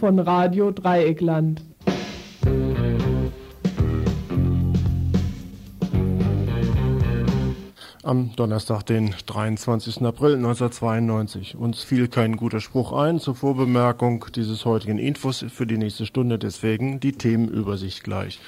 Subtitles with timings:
[0.00, 1.60] Von Radio Dreieckland.
[8.02, 10.00] Am Donnerstag, den 23.
[10.06, 11.54] April 1992.
[11.54, 16.38] Uns fiel kein guter Spruch ein zur Vorbemerkung dieses heutigen Infos für die nächste Stunde,
[16.38, 18.40] deswegen die Themenübersicht gleich.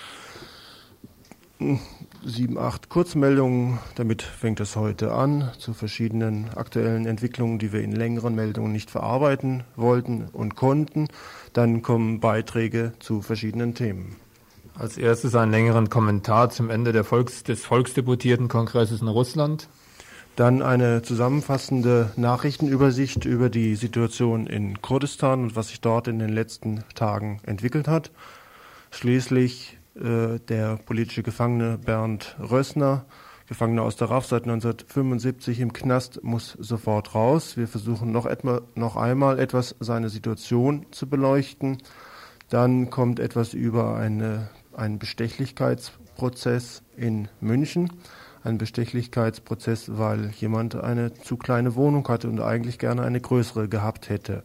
[2.24, 7.93] Sieben, acht Kurzmeldungen, damit fängt es heute an, zu verschiedenen aktuellen Entwicklungen, die wir in
[7.93, 11.09] längeren Meldungen nicht verarbeiten wollten und konnten.
[11.52, 14.16] Dann kommen Beiträge zu verschiedenen Themen.
[14.74, 19.69] Als erstes einen längeren Kommentar zum Ende Volks-, des Volksdeputiertenkongresses in Russland.
[20.34, 26.30] Dann eine zusammenfassende Nachrichtenübersicht über die Situation in Kurdistan und was sich dort in den
[26.30, 28.10] letzten Tagen entwickelt hat.
[28.91, 33.04] Schließlich äh, der politische Gefangene Bernd Rössner,
[33.52, 37.58] Gefangener aus der RAF seit 1975 im Knast, muss sofort raus.
[37.58, 41.76] Wir versuchen noch, etwa, noch einmal etwas seine Situation zu beleuchten.
[42.48, 47.92] Dann kommt etwas über eine einen Bestechlichkeitsprozess in München.
[48.42, 54.08] Ein Bestechlichkeitsprozess, weil jemand eine zu kleine Wohnung hatte und eigentlich gerne eine größere gehabt
[54.08, 54.45] hätte.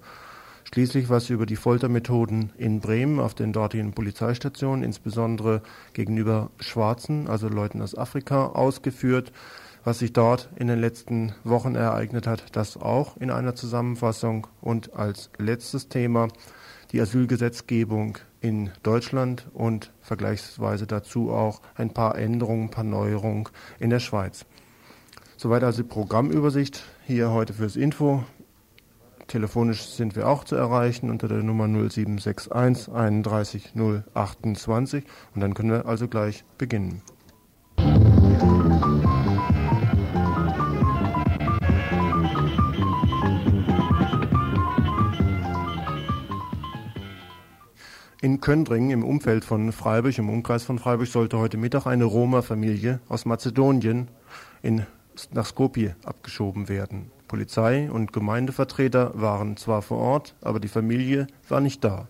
[0.73, 5.61] Schließlich was über die Foltermethoden in Bremen auf den dortigen Polizeistationen, insbesondere
[5.93, 9.31] gegenüber Schwarzen, also Leuten aus Afrika, ausgeführt.
[9.85, 14.47] Was sich dort in den letzten Wochen ereignet hat, das auch in einer Zusammenfassung.
[14.59, 16.27] Und als letztes Thema
[16.91, 23.47] die Asylgesetzgebung in Deutschland und vergleichsweise dazu auch ein paar Änderungen, ein paar Neuerungen
[23.79, 24.45] in der Schweiz.
[25.37, 28.25] Soweit also die Programmübersicht hier heute fürs Info.
[29.27, 33.73] Telefonisch sind wir auch zu erreichen unter der Nummer 0761 31
[34.13, 35.03] 028
[35.35, 37.01] und dann können wir also gleich beginnen.
[48.21, 53.01] In Köndringen im Umfeld von Freiburg, im Umkreis von Freiburg, sollte heute Mittag eine Roma-Familie
[53.09, 54.07] aus Mazedonien
[54.61, 54.85] in,
[55.31, 57.11] nach Skopje abgeschoben werden.
[57.27, 62.07] Polizei und Gemeindevertreter waren zwar vor Ort, aber die Familie war nicht da.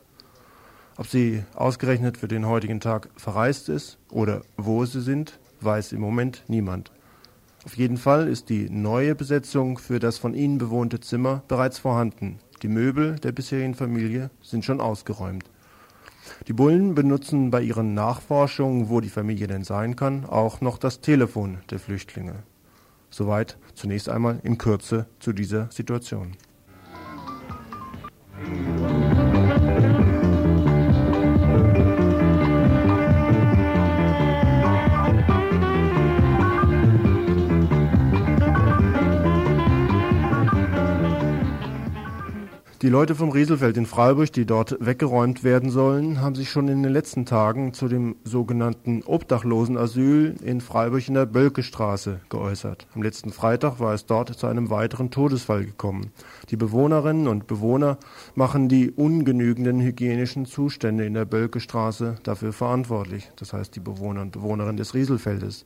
[0.97, 6.01] Ob sie ausgerechnet für den heutigen Tag verreist ist oder wo sie sind, weiß im
[6.01, 6.91] Moment niemand.
[7.65, 12.39] Auf jeden Fall ist die neue Besetzung für das von ihnen bewohnte Zimmer bereits vorhanden.
[12.63, 15.43] Die Möbel der bisherigen Familie sind schon ausgeräumt.
[16.47, 21.01] Die Bullen benutzen bei ihren Nachforschungen, wo die Familie denn sein kann, auch noch das
[21.01, 22.43] Telefon der Flüchtlinge.
[23.09, 26.35] Soweit zunächst einmal in Kürze zu dieser Situation.
[42.87, 46.83] Die Leute vom Rieselfeld in Freiburg, die dort weggeräumt werden sollen, haben sich schon in
[46.83, 52.87] den letzten Tagen zu dem sogenannten Obdachlosenasyl in Freiburg in der Bölkestraße geäußert.
[52.95, 56.13] Am letzten Freitag war es dort zu einem weiteren Todesfall gekommen.
[56.49, 57.97] Die Bewohnerinnen und Bewohner
[58.35, 63.29] machen die ungenügenden hygienischen Zustände in der Bölkestraße dafür verantwortlich.
[63.35, 65.65] Das heißt die Bewohner und Bewohnerinnen des Rieselfeldes.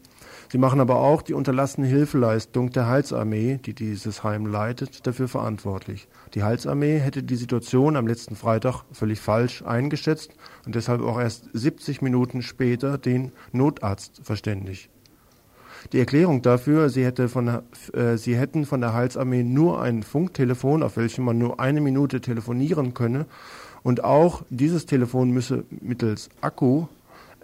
[0.51, 6.07] Sie machen aber auch die unterlassene Hilfeleistung der Heilsarmee, die dieses Heim leitet, dafür verantwortlich.
[6.33, 10.31] Die Heilsarmee hätte die Situation am letzten Freitag völlig falsch eingeschätzt
[10.65, 14.89] und deshalb auch erst 70 Minuten später den Notarzt verständigt.
[15.93, 17.61] Die Erklärung dafür, sie, hätte von
[17.93, 22.21] äh, sie hätten von der Heilsarmee nur ein Funktelefon, auf welchem man nur eine Minute
[22.21, 23.25] telefonieren könne,
[23.83, 26.85] und auch dieses Telefon müsse mittels Akku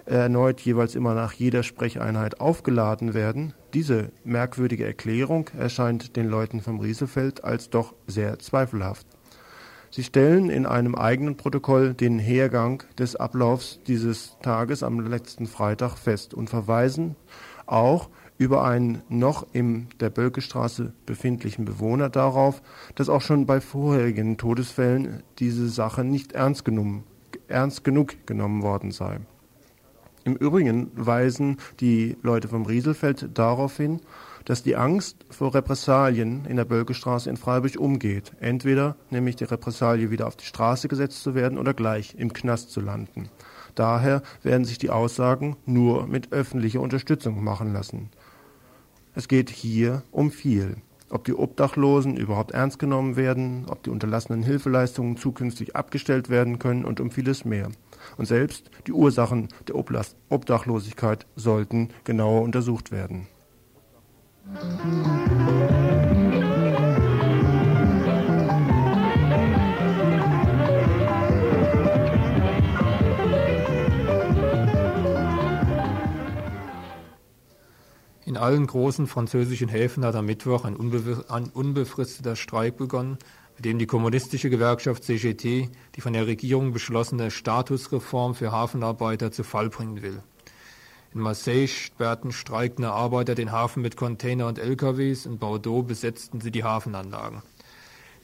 [0.07, 3.53] erneut jeweils immer nach jeder Sprecheinheit aufgeladen werden.
[3.73, 9.05] Diese merkwürdige Erklärung erscheint den Leuten vom Rieselfeld als doch sehr zweifelhaft.
[9.89, 15.97] Sie stellen in einem eigenen Protokoll den Hergang des Ablaufs dieses Tages am letzten Freitag
[15.97, 17.15] fest und verweisen
[17.65, 22.61] auch über einen noch in der Bölkestraße befindlichen Bewohner darauf,
[22.95, 27.03] dass auch schon bei vorherigen Todesfällen diese Sache nicht ernst, genommen,
[27.47, 29.19] ernst genug genommen worden sei.
[30.27, 34.01] Im Übrigen weisen die Leute vom Rieselfeld darauf hin,
[34.43, 38.33] dass die Angst vor Repressalien in der Bölkestraße in Freiburg umgeht.
[38.41, 42.71] Entweder nämlich die Repressalie wieder auf die Straße gesetzt zu werden oder gleich im Knast
[42.71, 43.29] zu landen.
[43.73, 48.09] Daher werden sich die Aussagen nur mit öffentlicher Unterstützung machen lassen.
[49.15, 50.75] Es geht hier um viel.
[51.09, 56.83] Ob die Obdachlosen überhaupt ernst genommen werden, ob die unterlassenen Hilfeleistungen zukünftig abgestellt werden können
[56.83, 57.69] und um vieles mehr.
[58.15, 63.27] Und selbst die Ursachen der Obdachlosigkeit sollten genauer untersucht werden.
[78.27, 83.17] In allen großen französischen Häfen hat am Mittwoch ein, unbefristeter Streik begonnen,
[83.57, 89.43] mit dem die kommunistische Gewerkschaft CGT die von der Regierung beschlossene Statusreform für Hafenarbeiter zu
[89.43, 90.21] Fall bringen will.
[91.13, 96.51] In Marseille sperrten streikende Arbeiter den Hafen mit Container und LKWs, in Bordeaux besetzten sie
[96.51, 97.41] die Hafenanlagen.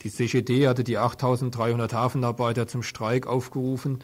[0.04, 4.00] Die CGT hatte die 8300 Hafenarbeiter zum Streik aufgerufen,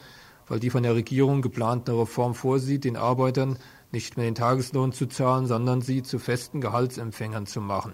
[0.47, 3.59] weil die von der Regierung geplante Reform vorsieht, den Arbeitern
[3.91, 7.93] nicht mehr den Tageslohn zu zahlen, sondern sie zu festen Gehaltsempfängern zu machen.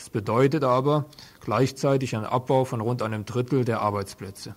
[0.00, 1.04] Das bedeutet aber
[1.42, 4.56] gleichzeitig einen Abbau von rund einem Drittel der Arbeitsplätze.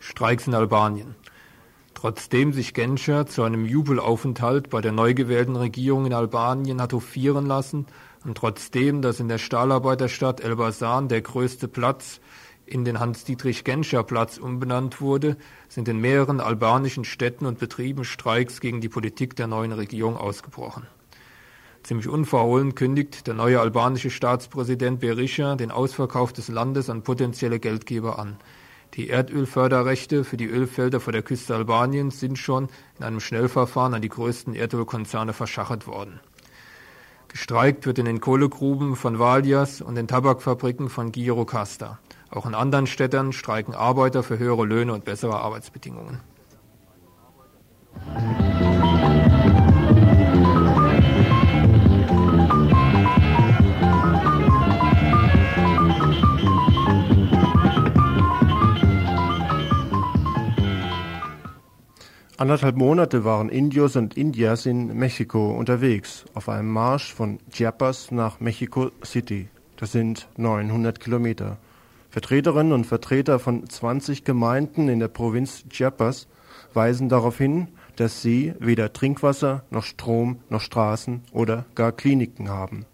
[0.00, 1.16] Streiks in Albanien.
[1.92, 7.44] Trotzdem sich Genscher zu einem Jubelaufenthalt bei der neu gewählten Regierung in Albanien hat hofieren
[7.44, 7.84] lassen
[8.26, 12.20] und trotzdem, dass in der Stahlarbeiterstadt Elbasan der größte Platz
[12.66, 15.36] in den Hans-Dietrich-Genscher-Platz umbenannt wurde,
[15.68, 20.88] sind in mehreren albanischen Städten und Betrieben Streiks gegen die Politik der neuen Regierung ausgebrochen.
[21.84, 28.18] Ziemlich unverhohlen kündigt der neue albanische Staatspräsident Berisha den Ausverkauf des Landes an potenzielle Geldgeber
[28.18, 28.38] an.
[28.94, 32.68] Die Erdölförderrechte für die Ölfelder vor der Küste Albaniens sind schon
[32.98, 36.18] in einem Schnellverfahren an die größten Erdölkonzerne verschachert worden.
[37.36, 41.98] Gestreikt wird in den Kohlegruben von Valias und den Tabakfabriken von Girocasta.
[42.30, 46.22] Auch in anderen Städten streiken Arbeiter für höhere Löhne und bessere Arbeitsbedingungen.
[62.38, 68.40] Anderthalb Monate waren Indios und Indias in Mexiko unterwegs, auf einem Marsch von Chiapas nach
[68.40, 69.48] Mexico City.
[69.78, 71.56] Das sind 900 Kilometer.
[72.10, 76.28] Vertreterinnen und Vertreter von 20 Gemeinden in der Provinz Chiapas
[76.74, 82.84] weisen darauf hin, dass sie weder Trinkwasser noch Strom noch Straßen oder gar Kliniken haben.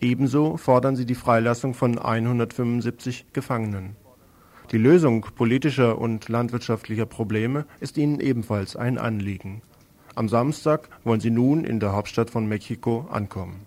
[0.00, 3.96] Ebenso fordern sie die Freilassung von 175 Gefangenen.
[4.72, 9.60] Die Lösung politischer und landwirtschaftlicher Probleme ist ihnen ebenfalls ein Anliegen.
[10.14, 13.66] Am Samstag wollen sie nun in der Hauptstadt von Mexiko ankommen.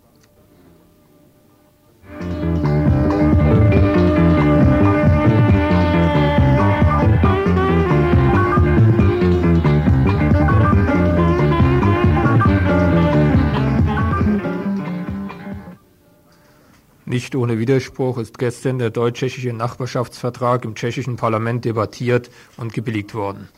[17.08, 23.48] Nicht ohne Widerspruch ist gestern der deutsch-tschechische Nachbarschaftsvertrag im tschechischen Parlament debattiert und gebilligt worden.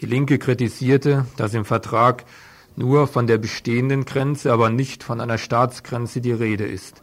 [0.00, 2.24] Die Linke kritisierte, dass im Vertrag
[2.76, 7.02] nur von der bestehenden Grenze, aber nicht von einer Staatsgrenze die Rede ist.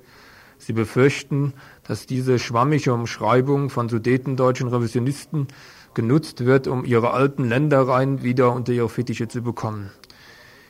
[0.57, 1.51] Sie befürchten,
[1.83, 5.47] dass diese schwammige Umschreibung von sudetendeutschen Revisionisten
[5.93, 9.91] genutzt wird, um ihre alten Ländereien wieder unter ihre Fittiche zu bekommen.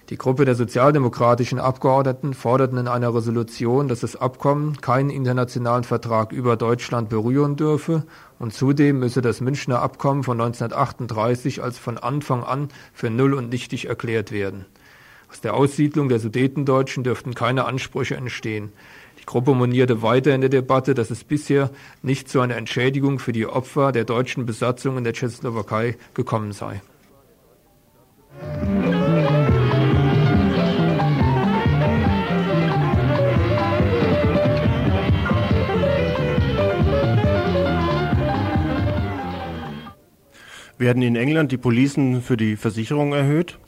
[0.10, 6.32] Die Gruppe der sozialdemokratischen Abgeordneten forderten in einer Resolution, dass das Abkommen keinen internationalen Vertrag
[6.32, 8.06] über Deutschland berühren dürfe
[8.40, 13.50] und zudem müsse das Münchner Abkommen von 1938 als von Anfang an für null und
[13.50, 14.66] nichtig erklärt werden.
[15.30, 18.72] Aus der Aussiedlung der Sudetendeutschen dürften keine Ansprüche entstehen.
[19.20, 21.70] Die Gruppe monierte weiter in der Debatte, dass es bisher
[22.02, 26.82] nicht zu einer Entschädigung für die Opfer der deutschen Besatzung in der Tschechoslowakei gekommen sei.
[40.80, 43.60] Werden in England die Policen für die Versicherung erhöht?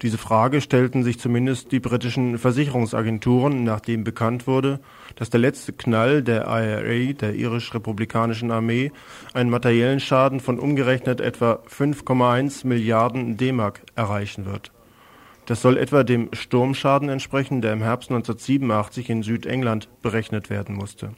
[0.00, 4.78] Diese Frage stellten sich zumindest die britischen Versicherungsagenturen, nachdem bekannt wurde,
[5.16, 8.92] dass der letzte Knall der IRA, der irisch-republikanischen Armee,
[9.34, 14.70] einen materiellen Schaden von umgerechnet etwa 5,1 Milliarden D-Mark erreichen wird.
[15.46, 21.10] Das soll etwa dem Sturmschaden entsprechen, der im Herbst 1987 in Südengland berechnet werden musste.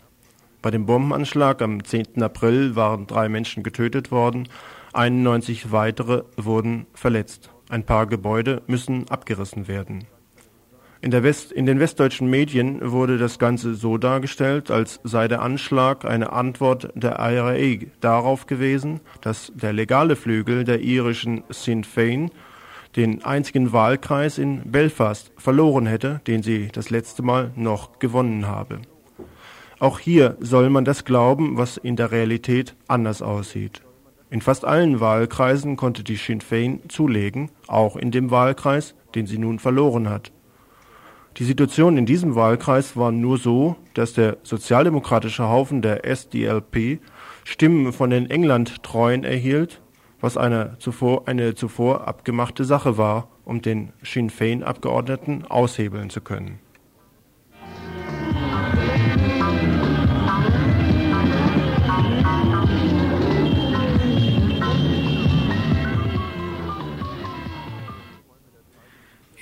[0.62, 2.22] Bei dem Bombenanschlag am 10.
[2.22, 4.48] April waren drei Menschen getötet worden,
[4.94, 7.50] 91 weitere wurden verletzt.
[7.68, 10.04] Ein paar Gebäude müssen abgerissen werden.
[11.00, 16.06] In, West, in, den westdeutschen Medien wurde das Ganze so dargestellt, als sei der Anschlag
[16.06, 22.30] eine Antwort der IRA darauf gewesen, dass der legale Flügel der irischen Sinn Fein
[22.96, 28.80] den einzigen Wahlkreis in Belfast verloren hätte, den sie das letzte Mal noch gewonnen habe.
[29.80, 33.82] Auch hier soll man das glauben, was in der Realität anders aussieht.
[34.34, 39.38] In fast allen Wahlkreisen konnte die Sinn Fein zulegen, auch in dem Wahlkreis, den sie
[39.38, 40.32] nun verloren hat.
[41.36, 46.98] Die Situation in diesem Wahlkreis war nur so, dass der sozialdemokratische Haufen der SDLP
[47.44, 49.80] Stimmen von den England-Treuen erhielt,
[50.20, 56.58] was eine zuvor, eine zuvor abgemachte Sache war, um den Sinn Fein-Abgeordneten aushebeln zu können.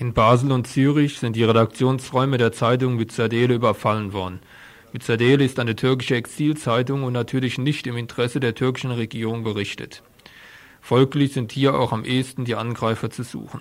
[0.03, 4.41] In Basel und Zürich sind die Redaktionsräume der Zeitung Müzzadele überfallen worden.
[4.93, 10.03] Müzzadele ist eine türkische Exilzeitung und natürlich nicht im Interesse der türkischen Regierung berichtet.
[10.81, 13.61] Folglich sind hier auch am ehesten die Angreifer zu suchen.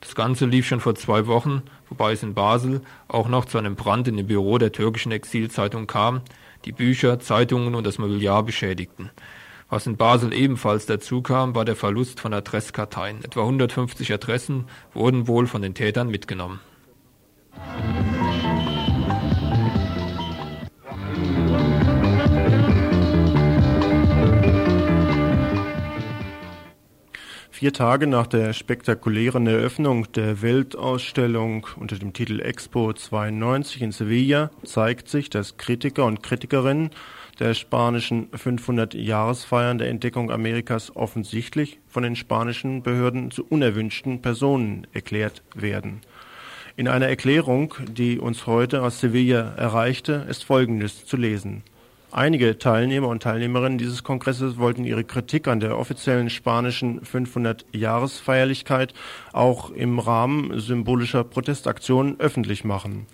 [0.00, 3.76] Das Ganze lief schon vor zwei Wochen, wobei es in Basel auch noch zu einem
[3.76, 6.22] Brand in dem Büro der türkischen Exilzeitung kam,
[6.64, 9.12] die Bücher, Zeitungen und das Mobiliar beschädigten.
[9.68, 13.24] Was in Basel ebenfalls dazu kam, war der Verlust von Adresskarteien.
[13.24, 16.60] Etwa 150 Adressen wurden wohl von den Tätern mitgenommen.
[27.50, 34.50] Vier Tage nach der spektakulären Eröffnung der Weltausstellung unter dem Titel Expo 92 in Sevilla
[34.62, 36.90] zeigt sich, dass Kritiker und Kritikerinnen
[37.38, 45.42] der spanischen 500-Jahresfeiern der Entdeckung Amerikas offensichtlich von den spanischen Behörden zu unerwünschten Personen erklärt
[45.54, 46.00] werden.
[46.76, 51.62] In einer Erklärung, die uns heute aus Sevilla erreichte, ist Folgendes zu lesen.
[52.12, 58.94] Einige Teilnehmer und Teilnehmerinnen dieses Kongresses wollten ihre Kritik an der offiziellen spanischen 500-Jahresfeierlichkeit
[59.32, 63.06] auch im Rahmen symbolischer Protestaktionen öffentlich machen.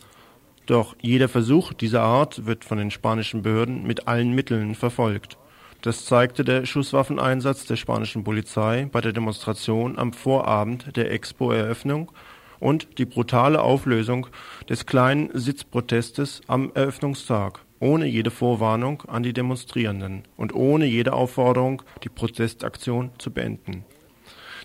[0.67, 5.37] Doch jeder Versuch dieser Art wird von den spanischen Behörden mit allen Mitteln verfolgt.
[5.83, 12.13] Das zeigte der Schusswaffeneinsatz der spanischen Polizei bei der Demonstration am Vorabend der Expo-Eröffnung
[12.61, 14.29] und die brutale Auflösung
[14.69, 21.83] des kleinen Sitzprotestes am Eröffnungstag, ohne jede Vorwarnung an die Demonstrierenden und ohne jede Aufforderung,
[22.05, 23.85] die Protestaktion zu beenden.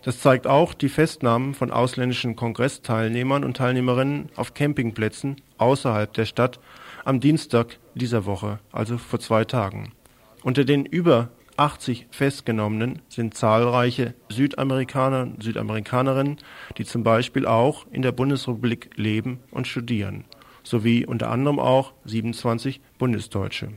[0.08, 6.62] Das zeigt auch die Festnahmen von ausländischen Kongressteilnehmern und Teilnehmerinnen auf Campingplätzen außerhalb der Stadt
[7.04, 9.92] am Dienstag dieser Woche, also vor zwei Tagen.
[10.44, 16.38] Unter den über 80 Festgenommenen sind zahlreiche Südamerikaner und Südamerikanerinnen,
[16.78, 20.24] die zum Beispiel auch in der Bundesrepublik leben und studieren,
[20.64, 23.74] sowie unter anderem auch 27 Bundesdeutsche.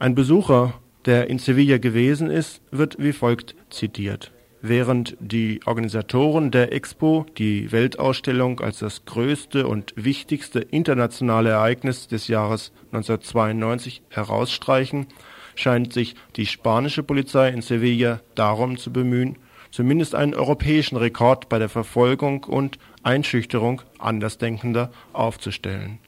[0.00, 0.74] Ein Besucher,
[1.04, 4.32] der in Sevilla gewesen ist, wird wie folgt zitiert
[4.62, 12.28] während die Organisatoren der Expo die Weltausstellung als das größte und wichtigste internationale Ereignis des
[12.28, 15.06] Jahres 1992 herausstreichen,
[15.54, 19.36] scheint sich die spanische Polizei in Sevilla darum zu bemühen,
[19.70, 25.98] zumindest einen europäischen Rekord bei der Verfolgung und Einschüchterung Andersdenkender aufzustellen.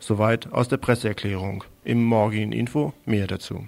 [0.00, 1.64] Soweit aus der Presseerklärung.
[1.84, 3.66] Im morgigen Info mehr dazu.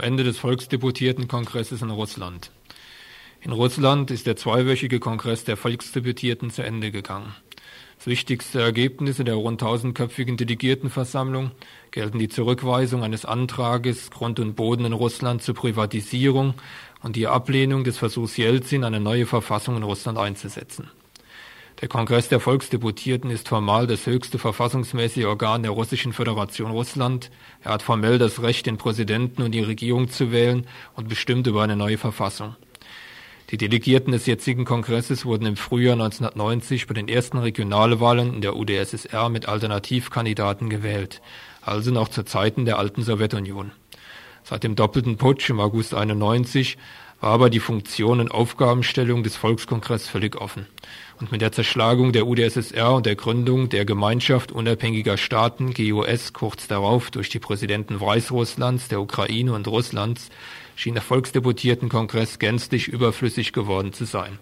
[0.00, 2.50] Ende des Volksdeputiertenkongresses in Russland.
[3.40, 7.34] In Russland ist der zweiwöchige Kongress der Volksdeputierten zu Ende gegangen.
[7.96, 11.50] Das wichtigste Ergebnis in der rund tausendköpfigen Delegiertenversammlung
[11.90, 16.54] gelten die Zurückweisung eines Antrages, Grund und Boden in Russland zur Privatisierung
[17.02, 20.90] und die Ablehnung des Versuchs Jelzin, eine neue Verfassung in Russland einzusetzen.
[21.80, 27.30] Der Kongress der Volksdeputierten ist formal das höchste verfassungsmäßige Organ der Russischen Föderation Russland.
[27.62, 31.62] Er hat formell das Recht, den Präsidenten und die Regierung zu wählen und bestimmt über
[31.62, 32.54] eine neue Verfassung.
[33.50, 38.56] Die Delegierten des jetzigen Kongresses wurden im Frühjahr 1990 bei den ersten Regionalwahlen in der
[38.56, 41.22] UdSSR mit Alternativkandidaten gewählt,
[41.62, 43.72] also noch zu Zeiten der alten Sowjetunion.
[44.44, 46.76] Seit dem doppelten Putsch im August 91
[47.20, 50.66] war aber die Funktion und Aufgabenstellung des Volkskongresses völlig offen.
[51.20, 56.66] Und mit der Zerschlagung der UdSSR und der Gründung der Gemeinschaft unabhängiger Staaten GUS kurz
[56.66, 60.30] darauf durch die Präsidenten Weißrusslands, der Ukraine und Russlands
[60.76, 64.38] schien der Volksdeputiertenkongress gänzlich überflüssig geworden zu sein.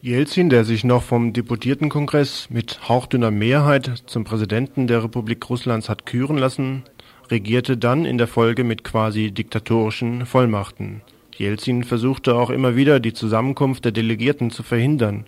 [0.00, 6.06] Jelzin, der sich noch vom Deputiertenkongress mit hauchdünner Mehrheit zum Präsidenten der Republik Russlands hat
[6.06, 6.84] küren lassen,
[7.32, 11.02] regierte dann in der Folge mit quasi diktatorischen Vollmachten.
[11.38, 15.26] Jelzin versuchte auch immer wieder, die Zusammenkunft der Delegierten zu verhindern.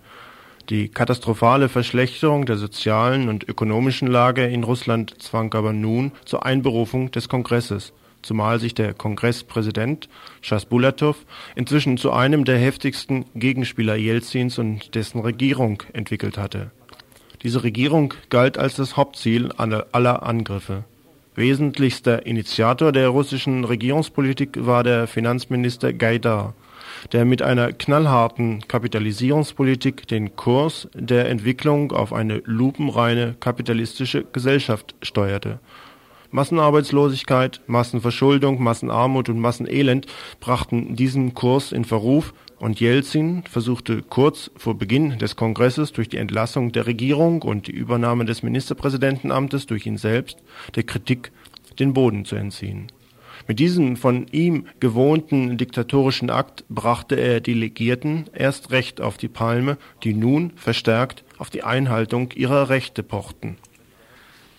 [0.69, 7.13] Die katastrophale Verschlechterung der sozialen und ökonomischen Lage in Russland zwang aber nun zur Einberufung
[7.13, 10.09] des Kongresses, zumal sich der Kongresspräsident
[10.41, 11.17] Schasbulatow
[11.55, 16.73] inzwischen zu einem der heftigsten Gegenspieler Jelzins und dessen Regierung entwickelt hatte.
[17.43, 20.85] Diese Regierung galt als das Hauptziel aller Angriffe.
[21.37, 26.55] Wesentlichster Initiator der russischen Regierungspolitik war der Finanzminister Gaidar,
[27.13, 35.61] der mit einer knallharten Kapitalisierungspolitik den Kurs der Entwicklung auf eine lupenreine kapitalistische Gesellschaft steuerte.
[36.33, 40.07] Massenarbeitslosigkeit, Massenverschuldung, Massenarmut und Massenelend
[40.41, 46.19] brachten diesen Kurs in Verruf und Jelzin versuchte kurz vor Beginn des Kongresses durch die
[46.19, 50.39] Entlassung der Regierung und die Übernahme des Ministerpräsidentenamtes durch ihn selbst
[50.75, 51.33] der Kritik
[51.79, 52.93] den Boden zu entziehen.
[53.49, 59.79] Mit diesem von ihm gewohnten diktatorischen Akt brachte er Delegierten erst recht auf die Palme,
[60.05, 63.57] die nun verstärkt auf die Einhaltung ihrer Rechte pochten.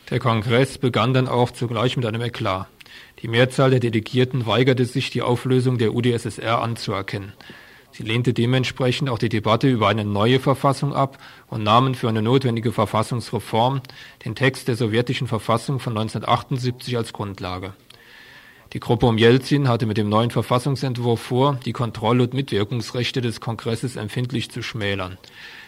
[0.09, 2.67] Der Kongress begann dann auch zugleich mit einem Eklat.
[3.21, 7.33] Die Mehrzahl der Delegierten weigerte sich, die Auflösung der UdSSR anzuerkennen.
[7.93, 12.21] Sie lehnte dementsprechend auch die Debatte über eine neue Verfassung ab und nahmen für eine
[12.21, 13.81] notwendige Verfassungsreform
[14.23, 17.73] den Text der sowjetischen Verfassung von 1978 als Grundlage.
[18.73, 23.41] Die Gruppe um Jelzin hatte mit dem neuen Verfassungsentwurf vor, die Kontroll- und Mitwirkungsrechte des
[23.41, 25.17] Kongresses empfindlich zu schmälern.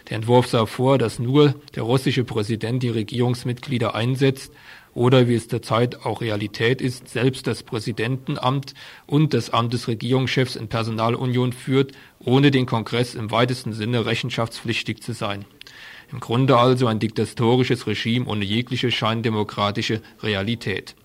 [0.09, 4.53] Der Entwurf sah vor, dass nur der russische Präsident die Regierungsmitglieder einsetzt
[4.93, 8.73] oder wie es derzeit auch Realität ist, selbst das Präsidentenamt
[9.05, 15.01] und das Amt des Regierungschefs in Personalunion führt, ohne den Kongress im weitesten Sinne rechenschaftspflichtig
[15.01, 15.45] zu sein.
[16.11, 20.95] Im Grunde also ein diktatorisches Regime ohne jegliche scheindemokratische Realität.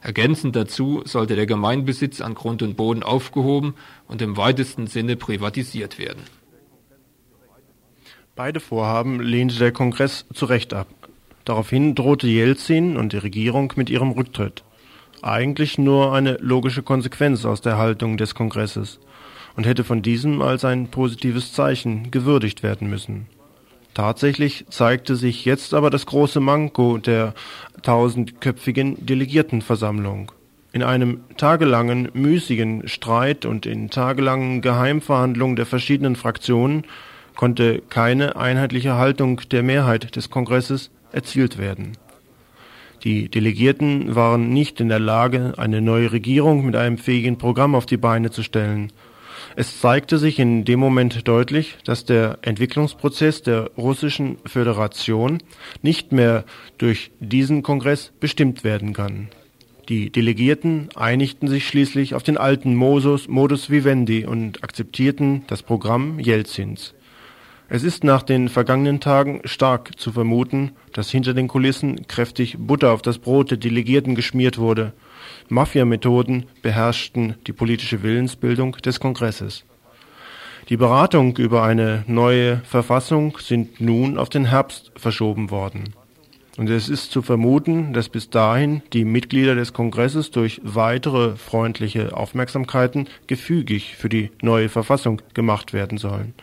[0.00, 3.74] Ergänzend dazu sollte der Gemeinbesitz an Grund und Boden aufgehoben
[4.06, 6.22] und im weitesten Sinne privatisiert werden.
[8.36, 10.88] Beide Vorhaben lehnte der Kongress zu Recht ab.
[11.44, 14.64] Daraufhin drohte Jelzin und die Regierung mit ihrem Rücktritt.
[15.22, 18.98] Eigentlich nur eine logische Konsequenz aus der Haltung des Kongresses
[19.56, 23.26] und hätte von diesem als ein positives Zeichen gewürdigt werden müssen.
[23.94, 27.32] Tatsächlich zeigte sich jetzt aber das große Manko der
[27.82, 30.32] tausendköpfigen Delegiertenversammlung.
[30.72, 36.84] In einem tagelangen müßigen Streit und in tagelangen Geheimverhandlungen der verschiedenen Fraktionen
[37.36, 41.92] konnte keine einheitliche Haltung der Mehrheit des Kongresses erzielt werden.
[43.04, 47.84] Die Delegierten waren nicht in der Lage, eine neue Regierung mit einem fähigen Programm auf
[47.84, 48.92] die Beine zu stellen.
[49.56, 55.38] Es zeigte sich in dem Moment deutlich, dass der Entwicklungsprozess der russischen Föderation
[55.82, 56.44] nicht mehr
[56.78, 59.28] durch diesen Kongress bestimmt werden kann.
[59.90, 66.18] Die Delegierten einigten sich schließlich auf den alten Modus, Modus vivendi und akzeptierten das Programm
[66.18, 66.94] Jelzins.
[67.68, 72.92] Es ist nach den vergangenen Tagen stark zu vermuten, dass hinter den Kulissen kräftig Butter
[72.92, 74.92] auf das Brot der Delegierten geschmiert wurde.
[75.48, 79.64] Mafia-Methoden beherrschten die politische Willensbildung des Kongresses.
[80.68, 85.94] Die Beratungen über eine neue Verfassung sind nun auf den Herbst verschoben worden.
[86.56, 92.16] Und es ist zu vermuten, dass bis dahin die Mitglieder des Kongresses durch weitere freundliche
[92.16, 96.34] Aufmerksamkeiten gefügig für die neue Verfassung gemacht werden sollen.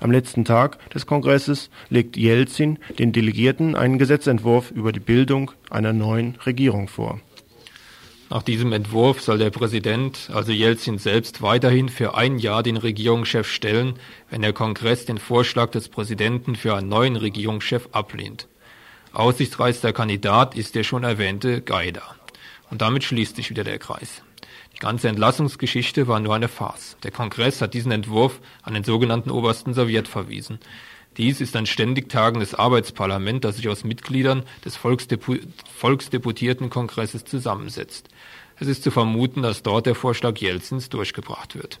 [0.00, 5.92] Am letzten Tag des Kongresses legt Jelzin den Delegierten einen Gesetzentwurf über die Bildung einer
[5.92, 7.20] neuen Regierung vor.
[8.30, 13.50] Nach diesem Entwurf soll der Präsident, also Jelzin selbst, weiterhin für ein Jahr den Regierungschef
[13.50, 13.94] stellen,
[14.30, 18.46] wenn der Kongress den Vorschlag des Präsidenten für einen neuen Regierungschef ablehnt.
[19.14, 22.02] Aussichtsreichster Kandidat ist der schon erwähnte Gaida.
[22.70, 24.22] Und damit schließt sich wieder der Kreis.
[24.78, 26.96] Die ganze Entlassungsgeschichte war nur eine Farce.
[27.02, 30.60] Der Kongress hat diesen Entwurf an den sogenannten Obersten Sowjet verwiesen.
[31.16, 35.38] Dies ist ein ständig tagendes Arbeitsparlament, das sich aus Mitgliedern des Volksdepu
[35.76, 38.08] Volksdeputierten Kongresses zusammensetzt.
[38.60, 41.80] Es ist zu vermuten, dass dort der Vorschlag Jelzins durchgebracht wird.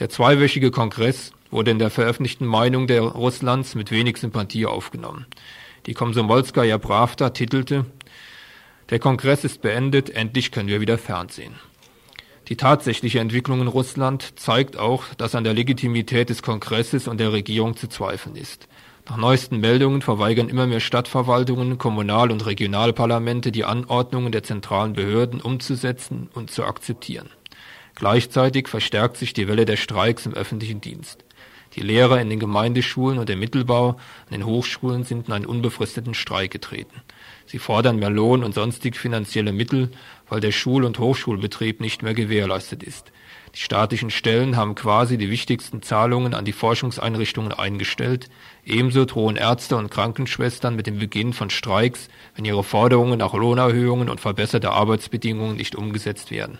[0.00, 5.26] Der zweiwöchige Kongress wurde in der veröffentlichten Meinung der Russlands mit wenig Sympathie aufgenommen.
[5.86, 7.86] Die Komsomolskaja Pravda titelte,
[8.90, 11.54] der Kongress ist beendet, endlich können wir wieder fernsehen.
[12.48, 17.32] Die tatsächliche Entwicklung in Russland zeigt auch, dass an der Legitimität des Kongresses und der
[17.32, 18.68] Regierung zu zweifeln ist.
[19.06, 25.40] Nach neuesten Meldungen verweigern immer mehr Stadtverwaltungen, Kommunal- und Regionalparlamente die Anordnungen der zentralen Behörden
[25.40, 27.28] umzusetzen und zu akzeptieren.
[27.94, 31.24] Gleichzeitig verstärkt sich die Welle der Streiks im öffentlichen Dienst.
[31.74, 36.14] Die Lehrer in den Gemeindeschulen und der Mittelbau an den Hochschulen sind in einen unbefristeten
[36.14, 37.02] Streik getreten.
[37.48, 39.90] Sie fordern mehr Lohn und sonstige finanzielle Mittel,
[40.28, 43.10] weil der Schul- und Hochschulbetrieb nicht mehr gewährleistet ist.
[43.54, 48.28] Die staatlichen Stellen haben quasi die wichtigsten Zahlungen an die Forschungseinrichtungen eingestellt.
[48.66, 54.10] Ebenso drohen Ärzte und Krankenschwestern mit dem Beginn von Streiks, wenn ihre Forderungen nach Lohnerhöhungen
[54.10, 56.58] und verbesserte Arbeitsbedingungen nicht umgesetzt werden.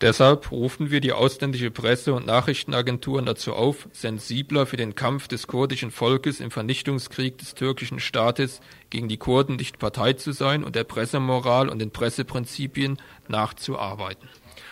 [0.00, 5.48] Deshalb rufen wir die ausländische Presse- und Nachrichtenagenturen dazu auf, sensibler für den Kampf des
[5.48, 10.76] kurdischen Volkes im Vernichtungskrieg des türkischen Staates gegen die Kurden nicht Partei zu sein und
[10.76, 14.28] der Pressemoral und den Presseprinzipien nachzuarbeiten.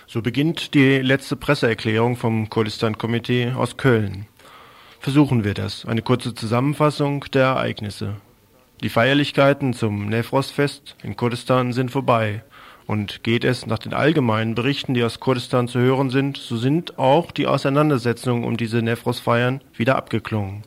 [0.06, 4.26] So beginnt die letzte Presseerklärung vom Kurdistan-Komitee aus Köln.
[5.00, 5.84] Versuchen wir das.
[5.84, 8.16] Eine kurze Zusammenfassung der Ereignisse.
[8.82, 12.44] Die Feierlichkeiten zum Nefros-Fest in Kurdistan sind vorbei.
[12.86, 16.98] Und geht es nach den allgemeinen Berichten, die aus Kurdistan zu hören sind, so sind
[16.98, 20.62] auch die Auseinandersetzungen um diese Nefros-Feiern wieder abgeklungen.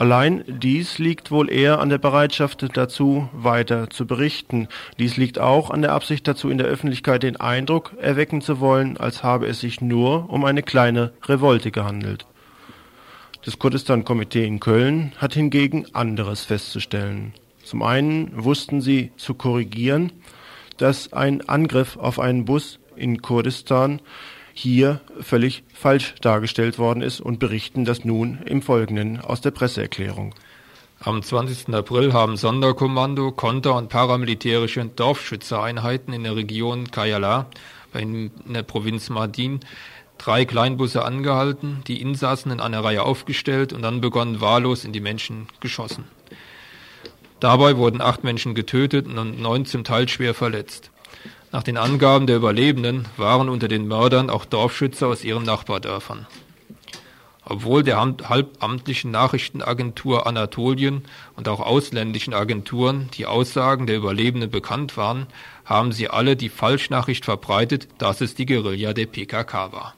[0.00, 4.68] Allein dies liegt wohl eher an der Bereitschaft dazu, weiter zu berichten.
[4.98, 8.96] Dies liegt auch an der Absicht dazu, in der Öffentlichkeit den Eindruck erwecken zu wollen,
[8.96, 12.24] als habe es sich nur um eine kleine Revolte gehandelt.
[13.44, 17.34] Das Kurdistan-Komitee in Köln hat hingegen anderes festzustellen.
[17.62, 20.12] Zum einen wussten sie zu korrigieren,
[20.80, 24.00] dass ein Angriff auf einen Bus in Kurdistan
[24.52, 30.34] hier völlig falsch dargestellt worden ist und berichten das nun im Folgenden aus der Presseerklärung.
[31.00, 31.74] Am 20.
[31.74, 37.46] April haben Sonderkommando, Konter und paramilitärische Dorfschützereinheiten in der Region Kayala
[37.94, 39.60] in der Provinz Mardin
[40.18, 45.00] drei Kleinbusse angehalten, die Insassen in einer Reihe aufgestellt und dann begonnen wahllos in die
[45.00, 46.04] Menschen geschossen.
[47.40, 50.90] Dabei wurden acht Menschen getötet und neun zum Teil schwer verletzt.
[51.52, 56.26] Nach den Angaben der Überlebenden waren unter den Mördern auch Dorfschützer aus ihren Nachbardörfern.
[57.44, 61.02] Obwohl der halbamtlichen Nachrichtenagentur Anatolien
[61.34, 65.26] und auch ausländischen Agenturen die Aussagen der Überlebenden bekannt waren,
[65.64, 69.94] haben sie alle die Falschnachricht verbreitet, dass es die Guerilla der PKK war.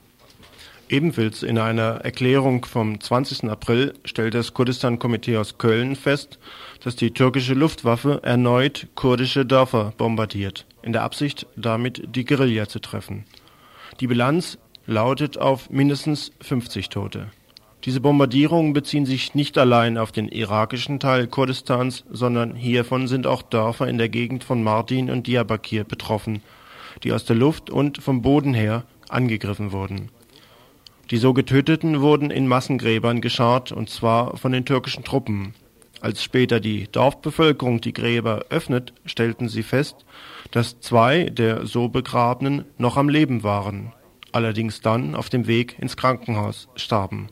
[0.93, 3.45] Ebenfalls in einer Erklärung vom 20.
[3.45, 6.39] April stellt das Kurdistan-Komitee aus Köln fest,
[6.85, 12.79] dass die türkische Luftwaffe erneut kurdische Dörfer bombardiert, in der Absicht, damit die Guerilla zu
[12.79, 13.25] treffen.
[14.01, 17.29] Die Bilanz lautet auf mindestens 50 Tote.
[17.87, 23.41] Diese Bombardierungen beziehen sich nicht allein auf den irakischen Teil Kurdistans, sondern hiervon sind auch
[23.41, 26.43] Dörfer in der Gegend von Mardin und Diyarbakir betroffen,
[27.03, 30.11] die aus der Luft und vom Boden her angegriffen wurden
[31.11, 35.55] die so Getöteten wurden in Massengräbern gescharrt, und zwar von den türkischen Truppen.
[36.01, 40.05] Als später die Dorfbevölkerung die Gräber öffnet, stellten sie fest,
[40.51, 43.93] dass zwei der so Begrabenen noch am Leben waren.
[44.33, 47.29] allerdings dann auf dem Weg ins Krankenhaus starben.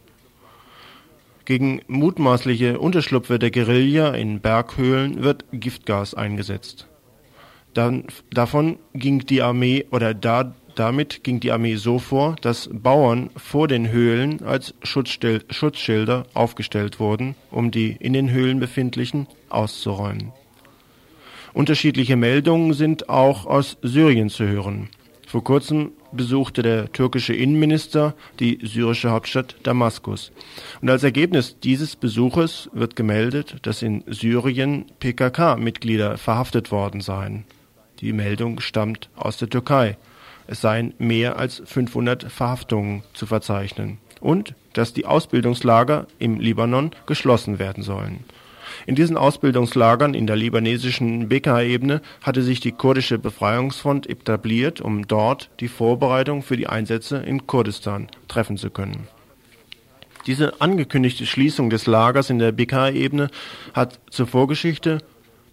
[1.47, 6.87] Gegen mutmaßliche Unterschlupfe der Guerilla in Berghöhlen wird Giftgas eingesetzt.
[7.75, 13.29] Dann, davon ging die Armee oder da, damit ging die Armee so vor, dass Bauern
[13.37, 20.33] vor den Höhlen als Schutzschilder aufgestellt wurden, um die in den Höhlen befindlichen auszuräumen.
[21.53, 24.89] Unterschiedliche Meldungen sind auch aus Syrien zu hören.
[25.27, 30.33] Vor kurzem besuchte der türkische Innenminister die syrische Hauptstadt Damaskus.
[30.81, 37.45] Und als Ergebnis dieses Besuches wird gemeldet, dass in Syrien PKK-Mitglieder verhaftet worden seien.
[38.01, 39.99] Die Meldung stammt aus der Türkei.
[40.51, 47.61] Es seien mehr als 500 Verhaftungen zu verzeichnen und dass die Ausbildungslager im Libanon geschlossen
[47.61, 48.25] werden sollen.
[48.85, 55.51] In diesen Ausbildungslagern in der libanesischen Bekaa-Ebene hatte sich die kurdische Befreiungsfront etabliert, um dort
[55.61, 59.07] die Vorbereitung für die Einsätze in Kurdistan treffen zu können.
[60.27, 63.31] Diese angekündigte Schließung des Lagers in der Bekaa-Ebene
[63.73, 64.99] hat zur Vorgeschichte,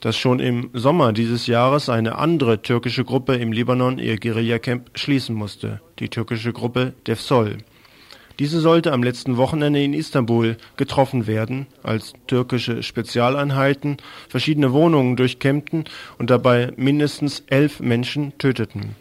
[0.02, 5.36] dass schon im Sommer dieses Jahres eine andere türkische Gruppe im Libanon ihr Guerillacamp schließen
[5.36, 7.58] musste, die türkische Gruppe Defsol.
[8.40, 13.98] Diese sollte am letzten Wochenende in Istanbul getroffen werden, als türkische Spezialeinheiten
[14.30, 15.86] verschiedene Wohnungen durchkämmten
[16.20, 18.96] und dabei mindestens elf Menschen töteten.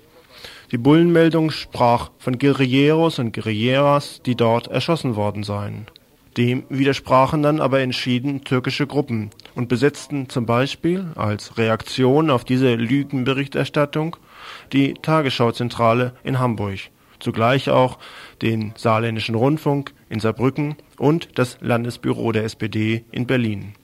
[0.73, 5.87] Die Bullenmeldung sprach von Guerilleros und Guerilleras, die dort erschossen worden seien.
[6.37, 12.75] Dem widersprachen dann aber entschieden türkische Gruppen und besetzten zum Beispiel als Reaktion auf diese
[12.75, 14.17] Lügenberichterstattung
[14.73, 17.99] die Tagesschauzentrale in Hamburg zugleich auch
[18.43, 23.75] den Saarländischen Rundfunk in Saarbrücken und das Landesbüro der SPD in Berlin.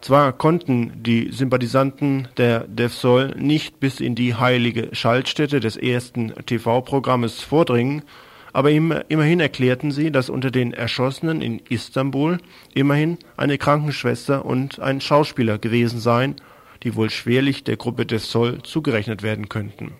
[0.00, 7.42] Zwar konnten die Sympathisanten der DEFSOL nicht bis in die heilige Schaltstätte des ersten TV-Programmes
[7.42, 8.02] vordringen,
[8.52, 12.38] aber immerhin erklärten sie, dass unter den Erschossenen in Istanbul
[12.74, 16.36] immerhin eine Krankenschwester und ein Schauspieler gewesen seien,
[16.82, 19.92] die wohl schwerlich der Gruppe DEFSOL zugerechnet werden könnten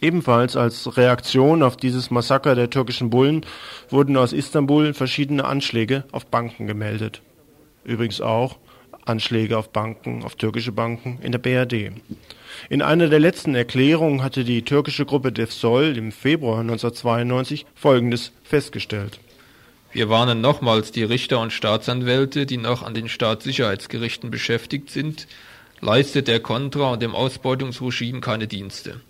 [0.00, 3.44] Ebenfalls als Reaktion auf dieses Massaker der türkischen Bullen
[3.88, 7.20] wurden aus Istanbul verschiedene Anschläge auf Banken gemeldet.
[7.84, 8.58] Übrigens auch
[9.04, 11.92] Anschläge auf Banken, auf türkische Banken in der BRD.
[12.68, 19.20] In einer der letzten Erklärungen hatte die türkische Gruppe Defsol im Februar 1992 Folgendes festgestellt.
[19.92, 25.26] Wir warnen nochmals die Richter und Staatsanwälte, die noch an den Staatssicherheitsgerichten beschäftigt sind,
[25.80, 29.00] leistet der Kontra und dem Ausbeutungsregime keine Dienste.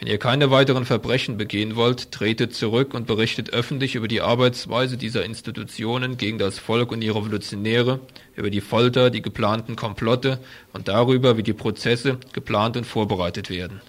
[0.00, 4.96] Wenn ihr keine weiteren Verbrechen begehen wollt, tretet zurück und berichtet öffentlich über die Arbeitsweise
[4.96, 8.00] dieser Institutionen gegen das Volk und die Revolutionäre,
[8.34, 10.40] über die Folter, die geplanten Komplotte
[10.72, 13.82] und darüber, wie die Prozesse geplant und vorbereitet werden.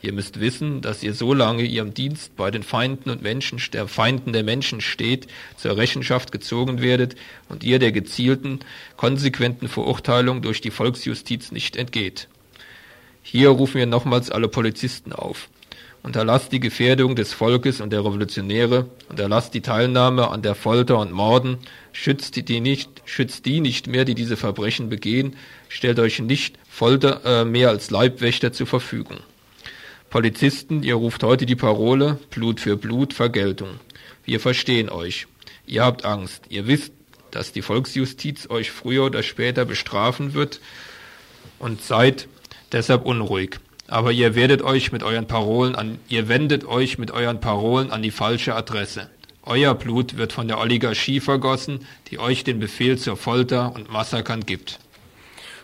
[0.00, 3.86] Ihr müsst wissen, dass ihr so lange ihrem Dienst bei den Feinden und Menschen, der
[3.86, 7.14] Feinden der Menschen steht, zur Rechenschaft gezogen werdet
[7.48, 8.58] und ihr der gezielten,
[8.96, 12.26] konsequenten Verurteilung durch die Volksjustiz nicht entgeht.
[13.22, 15.48] Hier rufen wir nochmals alle Polizisten auf.
[16.02, 21.12] Unterlasst die Gefährdung des Volkes und der Revolutionäre, unterlasst die Teilnahme an der Folter und
[21.12, 21.58] Morden,
[21.92, 25.36] schützt die nicht, schützt die nicht mehr, die diese Verbrechen begehen,
[25.68, 29.18] stellt euch nicht Folter äh, mehr als Leibwächter zur Verfügung.
[30.10, 33.78] Polizisten, ihr ruft heute die Parole Blut für Blut, Vergeltung.
[34.24, 35.28] Wir verstehen euch.
[35.66, 36.42] Ihr habt Angst.
[36.48, 36.92] Ihr wisst,
[37.30, 40.60] dass die Volksjustiz euch früher oder später bestrafen wird
[41.60, 42.26] und seid
[42.72, 43.58] deshalb unruhig.
[43.88, 48.02] Aber ihr werdet euch mit euren Parolen an, ihr wendet euch mit euren Parolen an
[48.02, 49.10] die falsche Adresse.
[49.44, 54.46] Euer Blut wird von der Oligarchie vergossen, die euch den Befehl zur Folter und Massakern
[54.46, 54.78] gibt.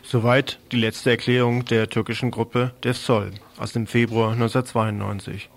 [0.02, 5.48] Soweit die letzte Erklärung der türkischen Gruppe der Sol aus dem Februar 1992.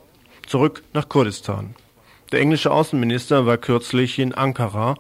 [0.46, 1.74] Zurück nach Kurdistan.
[2.32, 4.96] Der englische Außenminister war kürzlich in Ankara.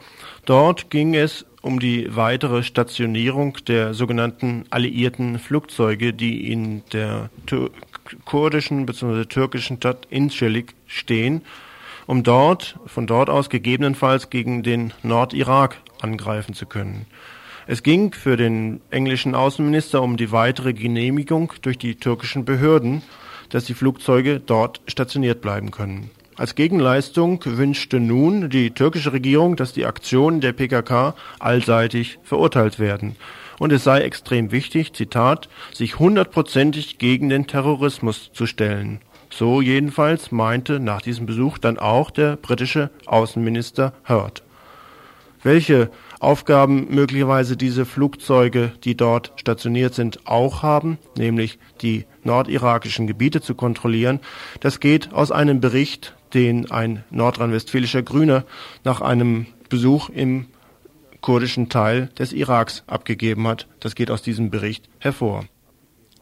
[0.45, 7.29] Dort ging es um die weitere Stationierung der sogenannten alliierten Flugzeuge, die in der
[8.25, 9.25] kurdischen bzw.
[9.25, 11.41] türkischen Stadt Incirlik stehen,
[12.07, 17.05] um dort, von dort aus gegebenenfalls gegen den Nordirak angreifen zu können.
[17.67, 23.03] Es ging für den englischen Außenminister um die weitere Genehmigung durch die türkischen Behörden,
[23.49, 26.09] dass die Flugzeuge dort stationiert bleiben können.
[26.41, 33.15] Als Gegenleistung wünschte nun die türkische Regierung, dass die Aktionen der PKK allseitig verurteilt werden.
[33.59, 39.01] Und es sei extrem wichtig, Zitat, sich hundertprozentig gegen den Terrorismus zu stellen.
[39.29, 44.41] So jedenfalls meinte nach diesem Besuch dann auch der britische Außenminister Hurd.
[45.43, 53.41] Welche Aufgaben möglicherweise diese Flugzeuge, die dort stationiert sind, auch haben, nämlich die nordirakischen Gebiete
[53.41, 54.19] zu kontrollieren,
[54.59, 58.45] das geht aus einem Bericht den ein nordrhein-westfälischer Grüner
[58.83, 60.47] nach einem Besuch im
[61.21, 63.67] kurdischen Teil des Iraks abgegeben hat.
[63.79, 65.45] Das geht aus diesem Bericht hervor.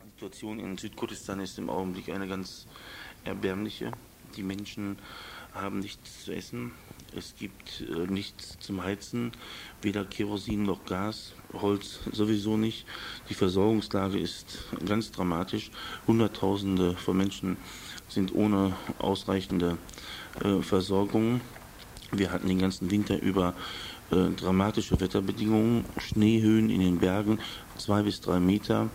[0.03, 2.67] Die Situation in Südkurdistan ist im Augenblick eine ganz
[3.23, 3.91] erbärmliche.
[4.35, 4.97] Die Menschen
[5.53, 6.71] haben nichts zu essen.
[7.15, 9.31] Es gibt äh, nichts zum Heizen,
[9.81, 12.85] weder Kerosin noch Gas, Holz sowieso nicht.
[13.29, 15.71] Die Versorgungslage ist ganz dramatisch.
[16.05, 17.57] Hunderttausende von Menschen
[18.09, 19.77] sind ohne ausreichende
[20.43, 21.41] äh, Versorgung.
[22.11, 23.53] Wir hatten den ganzen Winter über
[24.11, 27.39] äh, dramatische Wetterbedingungen, Schneehöhen in den Bergen,
[27.77, 28.89] zwei bis drei Meter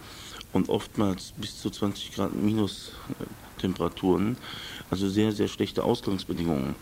[0.52, 4.36] und oftmals bis zu 20 Grad Minustemperaturen.
[4.90, 6.74] Also sehr, sehr schlechte Ausgangsbedingungen.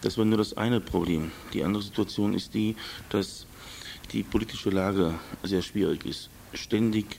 [0.00, 1.30] Das war nur das eine Problem.
[1.52, 2.76] Die andere Situation ist die,
[3.10, 3.46] dass
[4.12, 6.30] die politische Lage sehr schwierig ist.
[6.54, 7.18] Ständig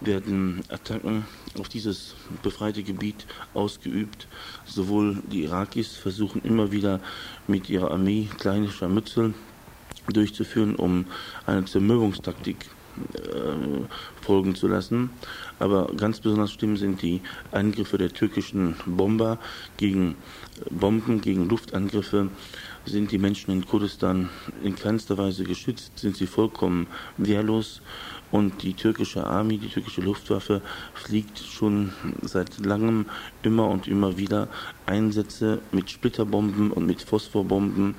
[0.00, 1.24] werden Attacken
[1.58, 4.26] auf dieses befreite Gebiet ausgeübt.
[4.64, 7.00] Sowohl die Irakis versuchen immer wieder
[7.46, 9.34] mit ihrer Armee kleine Scharmützel
[10.12, 11.06] durchzuführen, um
[11.46, 12.56] eine Zermürbungstaktik
[13.14, 13.86] äh,
[14.20, 15.10] folgen zu lassen.
[15.58, 19.38] Aber ganz besonders schlimm sind die Angriffe der türkischen Bomber
[19.76, 20.16] gegen
[20.70, 22.28] Bomben, gegen Luftangriffe.
[22.84, 24.28] Sind die Menschen in Kurdistan
[24.62, 27.80] in keinster Weise geschützt, sind sie vollkommen wehrlos.
[28.32, 30.62] Und die türkische Armee, die türkische Luftwaffe
[30.94, 31.92] fliegt schon
[32.22, 33.06] seit langem
[33.42, 34.48] immer und immer wieder
[34.86, 37.94] Einsätze mit Splitterbomben und mit Phosphorbomben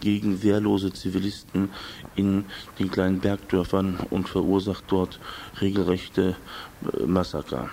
[0.00, 1.70] gegen wehrlose Zivilisten
[2.14, 2.44] in
[2.78, 5.18] den kleinen Bergdörfern und verursacht dort
[5.60, 6.36] regelrechte
[6.82, 7.70] äh, Massaker.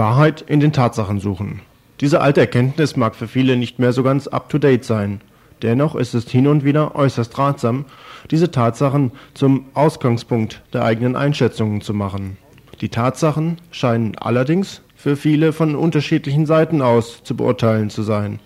[0.00, 1.60] Wahrheit in den Tatsachen suchen.
[2.00, 5.20] Diese alte Erkenntnis mag für viele nicht mehr so ganz up-to-date sein.
[5.60, 7.84] Dennoch ist es hin und wieder äußerst ratsam,
[8.30, 12.38] diese Tatsachen zum Ausgangspunkt der eigenen Einschätzungen zu machen.
[12.80, 18.40] Die Tatsachen scheinen allerdings für viele von unterschiedlichen Seiten aus zu beurteilen zu sein.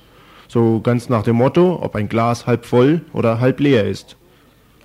[0.49, 4.17] So ganz nach dem Motto, ob ein Glas halb voll oder halb leer ist.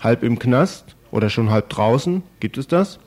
[0.01, 2.99] Halb im Knast oder schon halb draußen, gibt es das?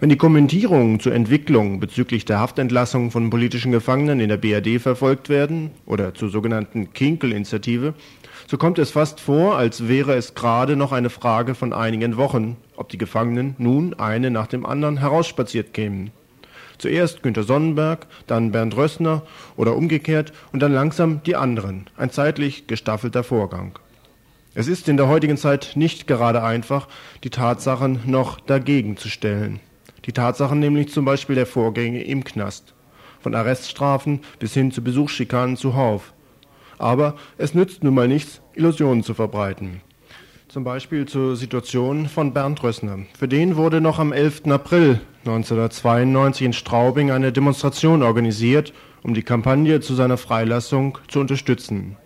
[0.00, 5.28] Wenn die Kommentierungen zur Entwicklung bezüglich der Haftentlassung von politischen Gefangenen in der BRD verfolgt
[5.28, 7.94] werden oder zur sogenannten Kinkel-Initiative,
[8.46, 12.56] so kommt es fast vor, als wäre es gerade noch eine Frage von einigen Wochen,
[12.76, 16.12] ob die Gefangenen nun eine nach dem anderen herausspaziert kämen.
[16.78, 19.22] Zuerst Günter Sonnenberg, dann Bernd Rössner
[19.56, 23.76] oder umgekehrt und dann langsam die anderen, ein zeitlich gestaffelter Vorgang.
[24.54, 26.86] Es ist in der heutigen Zeit nicht gerade einfach,
[27.24, 29.58] die Tatsachen noch dagegen zu stellen.
[30.08, 32.72] Die Tatsachen nämlich zum Beispiel der Vorgänge im Knast.
[33.20, 36.14] Von Arreststrafen bis hin zu Besuchsschikanen zuhauf.
[36.78, 39.82] Aber es nützt nun mal nichts, Illusionen zu verbreiten.
[40.48, 43.00] Zum Beispiel zur Situation von Bernd Rössner.
[43.18, 44.46] Für den wurde noch am 11.
[44.46, 48.72] April 1992 in Straubing eine Demonstration organisiert,
[49.02, 51.98] um die Kampagne zu seiner Freilassung zu unterstützen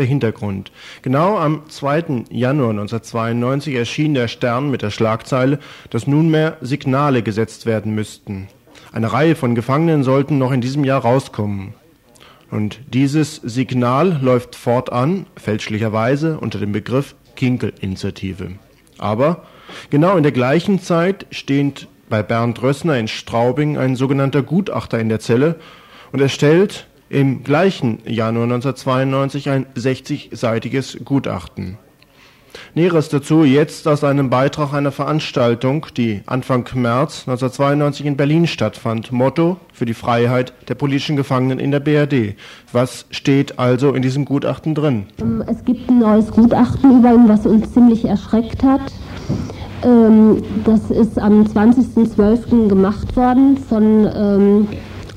[0.00, 0.72] der Hintergrund.
[1.02, 2.24] Genau am 2.
[2.30, 5.58] Januar 1992 erschien der Stern mit der Schlagzeile,
[5.90, 8.48] dass nunmehr Signale gesetzt werden müssten.
[8.92, 11.74] Eine Reihe von Gefangenen sollten noch in diesem Jahr rauskommen.
[12.50, 18.52] Und dieses Signal läuft fortan, fälschlicherweise, unter dem Begriff Kinkel-Initiative.
[18.98, 19.44] Aber
[19.90, 25.10] genau in der gleichen Zeit steht bei Bernd Rössner in Straubing ein sogenannter Gutachter in
[25.10, 25.56] der Zelle
[26.10, 31.76] und er stellt im gleichen Januar 1992 ein 60-seitiges Gutachten.
[32.74, 39.12] Näheres dazu jetzt aus einem Beitrag einer Veranstaltung, die Anfang März 1992 in Berlin stattfand.
[39.12, 42.36] Motto für die Freiheit der politischen Gefangenen in der BRD.
[42.72, 45.06] Was steht also in diesem Gutachten drin?
[45.20, 48.92] Ähm, es gibt ein neues Gutachten über ihn, was uns ziemlich erschreckt hat.
[49.84, 52.68] Ähm, das ist am 20.12.
[52.68, 54.68] gemacht worden von ähm,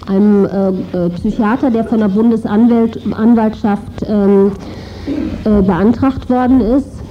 [0.07, 7.01] einem äh, äh, Psychiater, der von der Bundesanwaltschaft äh, beantragt worden ist.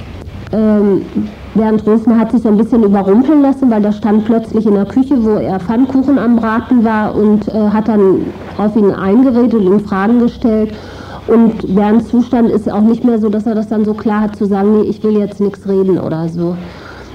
[1.54, 4.86] Bernd Rösner hat sich so ein bisschen überrumpeln lassen, weil der stand plötzlich in der
[4.86, 8.26] Küche, wo er Pfannkuchen am Braten war und äh, hat dann
[8.56, 10.74] auf ihn eingeredet und ihm Fragen gestellt.
[11.26, 14.36] Und Bernds Zustand ist auch nicht mehr so, dass er das dann so klar hat
[14.36, 16.56] zu sagen, nee, ich will jetzt nichts reden oder so.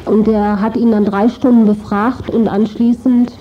[0.06, 3.32] Und er hat ihn dann drei Stunden befragt und anschließend,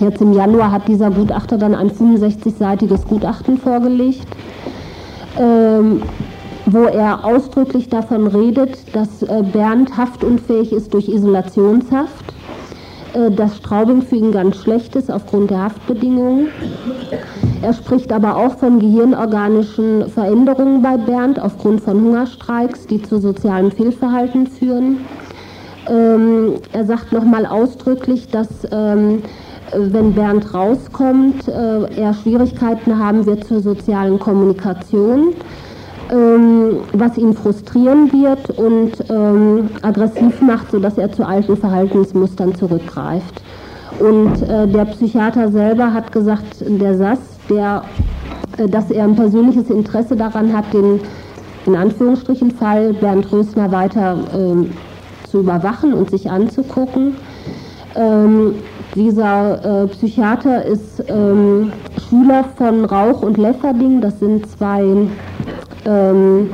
[0.00, 4.26] jetzt im Januar, hat dieser Gutachter dann ein 65-seitiges Gutachten vorgelegt,
[5.38, 6.02] ähm,
[6.66, 12.34] wo er ausdrücklich davon redet, dass äh, Bernd haftunfähig ist durch Isolationshaft,
[13.14, 16.48] äh, dass Straubing für ihn ganz schlecht ist aufgrund der Haftbedingungen.
[17.62, 23.70] Er spricht aber auch von gehirnorganischen Veränderungen bei Bernd aufgrund von Hungerstreiks, die zu sozialem
[23.70, 24.98] Fehlverhalten führen.
[25.88, 29.22] Ähm, er sagt nochmal ausdrücklich, dass ähm,
[29.76, 35.34] wenn Bernd rauskommt, äh, er Schwierigkeiten haben wird zur sozialen Kommunikation,
[36.10, 43.42] ähm, was ihn frustrieren wird und ähm, aggressiv macht, sodass er zu alten Verhaltensmustern zurückgreift.
[43.98, 47.18] Und äh, der Psychiater selber hat gesagt, der Sass,
[47.50, 47.82] der,
[48.56, 51.00] äh, dass er ein persönliches Interesse daran hat, den
[51.66, 54.70] in Anführungsstrichen Fall Bernd Rösner weiter ähm,
[55.28, 57.16] zu überwachen und sich anzugucken.
[58.98, 61.70] Dieser äh, Psychiater ist ähm,
[62.08, 64.00] Schüler von Rauch und Lefferding.
[64.00, 64.82] Das sind zwei
[65.84, 66.50] ähm,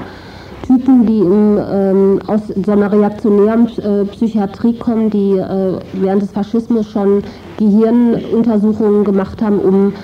[0.66, 6.32] Typen, die im, ähm, aus so einer reaktionären äh, Psychiatrie kommen, die äh, während des
[6.32, 7.22] Faschismus schon
[7.56, 9.94] Gehirnuntersuchungen gemacht haben, um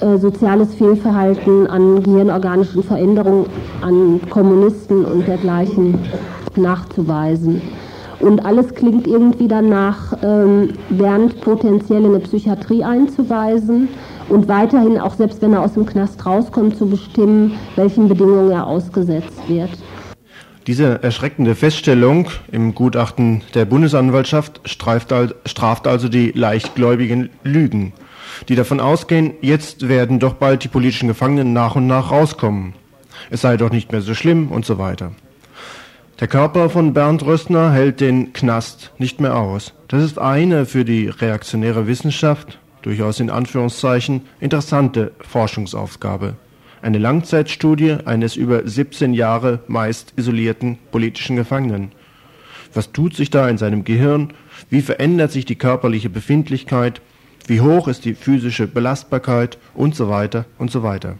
[0.00, 3.46] äh, soziales Fehlverhalten an gehirnorganischen Veränderungen
[3.80, 5.98] an Kommunisten und dergleichen
[6.56, 7.62] nachzuweisen.
[8.20, 13.88] Und alles klingt irgendwie danach, ähm, Bernd potenziell in eine Psychiatrie einzuweisen
[14.28, 18.66] und weiterhin, auch selbst wenn er aus dem Knast rauskommt, zu bestimmen, welchen Bedingungen er
[18.66, 19.70] ausgesetzt wird.
[20.66, 27.94] Diese erschreckende Feststellung im Gutachten der Bundesanwaltschaft straft also die leichtgläubigen Lügen,
[28.48, 32.74] die davon ausgehen, jetzt werden doch bald die politischen Gefangenen nach und nach rauskommen.
[33.30, 35.12] Es sei doch nicht mehr so schlimm und so weiter.
[36.20, 39.72] Der Körper von Bernd Röstner hält den Knast nicht mehr aus.
[39.88, 46.34] Das ist eine für die reaktionäre Wissenschaft, durchaus in Anführungszeichen, interessante Forschungsaufgabe.
[46.82, 51.92] Eine Langzeitstudie eines über 17 Jahre meist isolierten politischen Gefangenen.
[52.74, 54.34] Was tut sich da in seinem Gehirn?
[54.68, 57.00] Wie verändert sich die körperliche Befindlichkeit?
[57.46, 59.56] Wie hoch ist die physische Belastbarkeit?
[59.72, 61.16] Und so weiter und so weiter.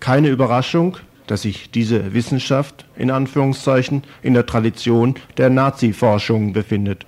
[0.00, 0.96] Keine Überraschung,
[1.28, 7.06] dass sich diese Wissenschaft in Anführungszeichen in der Tradition der Nazi-Forschung befindet.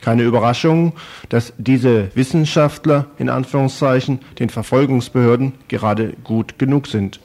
[0.00, 0.94] Keine Überraschung,
[1.28, 7.20] dass diese Wissenschaftler in Anführungszeichen den Verfolgungsbehörden gerade gut genug sind.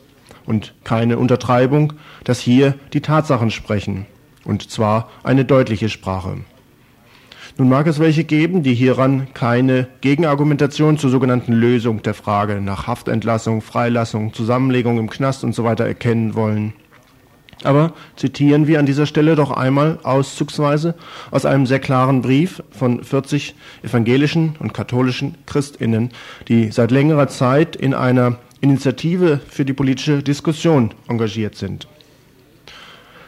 [0.46, 1.94] Und keine Untertreibung,
[2.26, 4.08] dass hier die Tatsachen sprechen.
[4.44, 6.40] Und zwar eine deutliche Sprache.
[7.56, 12.88] Nun mag es welche geben, die hieran keine Gegenargumentation zur sogenannten Lösung der Frage nach
[12.88, 16.74] Haftentlassung, Freilassung, Zusammenlegung im Knast und so erkennen wollen.
[17.64, 20.96] Aber zitieren wir an dieser Stelle doch einmal auszugsweise
[21.30, 26.10] aus einem sehr klaren Brief von 40 evangelischen und katholischen Christinnen,
[26.48, 31.88] die seit längerer Zeit in einer Initiative für die politische Diskussion engagiert sind.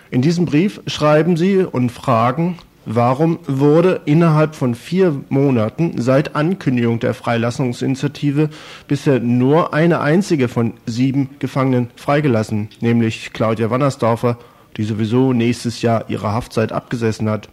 [0.10, 7.00] In diesem Brief schreiben sie und fragen, Warum wurde innerhalb von vier Monaten seit Ankündigung
[7.00, 8.50] der Freilassungsinitiative
[8.88, 14.38] bisher nur eine einzige von sieben Gefangenen freigelassen, nämlich Claudia Wannersdorfer,
[14.78, 17.50] die sowieso nächstes Jahr ihre Haftzeit abgesessen hat?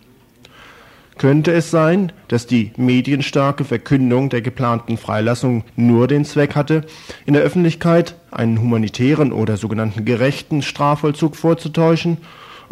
[1.16, 6.84] Könnte es sein, dass die medienstarke Verkündung der geplanten Freilassung nur den Zweck hatte,
[7.24, 12.18] in der Öffentlichkeit einen humanitären oder sogenannten gerechten Strafvollzug vorzutäuschen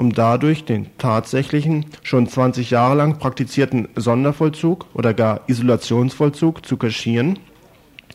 [0.01, 7.39] um dadurch den tatsächlichen, schon 20 Jahre lang praktizierten Sondervollzug oder gar Isolationsvollzug zu kaschieren?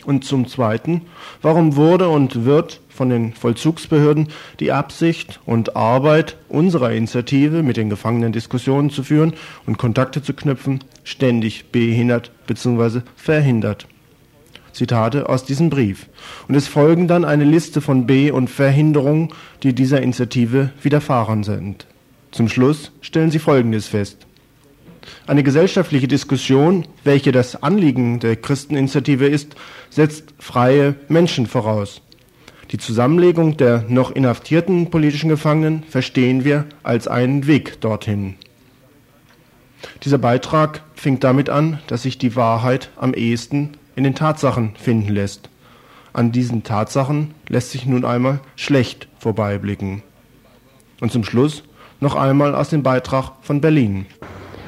[0.03, 1.01] Und zum Zweiten,
[1.43, 4.29] warum wurde und wird von den Vollzugsbehörden
[4.59, 9.33] die Absicht und Arbeit unserer Initiative, mit den Gefangenen Diskussionen zu führen
[9.67, 13.01] und Kontakte zu knüpfen, ständig behindert bzw.
[13.15, 13.87] verhindert?
[14.75, 16.07] Zitate aus diesem Brief.
[16.47, 19.29] Und es folgen dann eine Liste von B- und Verhinderungen,
[19.63, 21.87] die dieser Initiative widerfahren sind.
[22.31, 24.27] Zum Schluss stellen sie Folgendes fest.
[25.27, 29.55] Eine gesellschaftliche Diskussion, welche das Anliegen der Christeninitiative ist,
[29.89, 32.01] setzt freie Menschen voraus.
[32.71, 38.35] Die Zusammenlegung der noch inhaftierten politischen Gefangenen verstehen wir als einen Weg dorthin.
[40.03, 45.13] Dieser Beitrag fängt damit an, dass sich die Wahrheit am ehesten in den Tatsachen finden
[45.13, 45.49] lässt.
[46.13, 50.01] An diesen Tatsachen lässt sich nun einmal schlecht vorbeiblicken.
[51.01, 51.63] Und zum Schluss
[51.99, 54.05] noch einmal aus dem Beitrag von Berlin.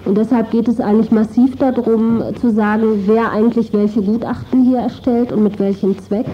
[0.05, 5.31] Und deshalb geht es eigentlich massiv darum zu sagen, wer eigentlich welche Gutachten hier erstellt
[5.31, 6.27] und mit welchem Zweck,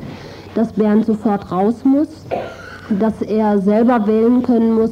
[0.54, 2.10] dass Bernd sofort raus muss,
[3.00, 4.92] dass er selber wählen können muss,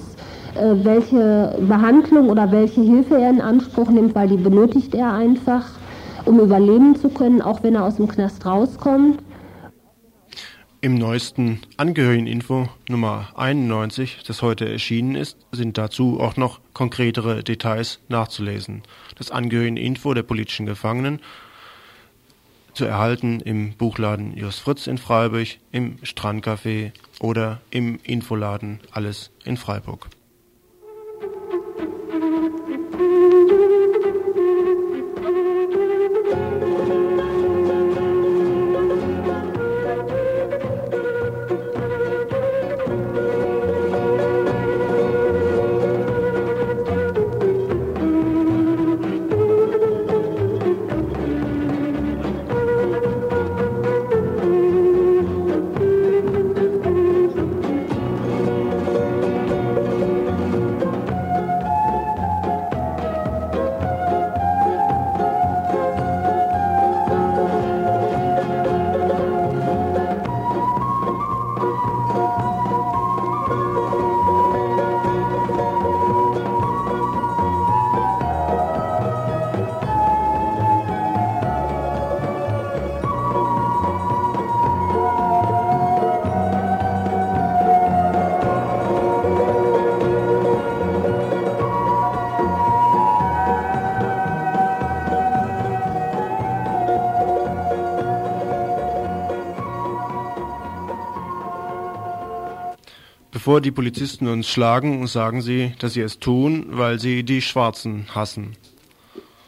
[0.56, 5.66] äh, welche Behandlung oder welche Hilfe er in Anspruch nimmt, weil die benötigt er einfach,
[6.26, 9.20] um überleben zu können, auch wenn er aus dem Knast rauskommt.
[10.84, 18.00] Im neuesten Angehörigeninfo Nummer 91, das heute erschienen ist, sind dazu auch noch konkretere Details
[18.10, 18.82] nachzulesen.
[19.16, 21.20] Das Angehörigeninfo der politischen Gefangenen
[22.74, 29.58] zu erhalten im Buchladen Jos Fritz in Freiburg, im Strandcafé oder im Infoladen Alles in
[29.58, 30.08] Freiburg.
[103.52, 108.06] Bevor die Polizisten uns schlagen, sagen sie, dass sie es tun, weil sie die Schwarzen
[108.16, 108.56] hassen.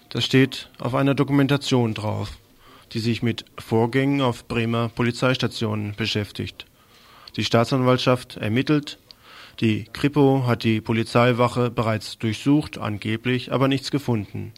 [0.10, 2.38] Das steht auf einer Dokumentation drauf,
[2.92, 6.66] die sich mit Vorgängen auf Bremer Polizeistationen beschäftigt.
[7.38, 9.00] Die Staatsanwaltschaft ermittelt,
[9.62, 14.52] die Kripo hat die Polizeiwache bereits durchsucht, angeblich, aber nichts gefunden.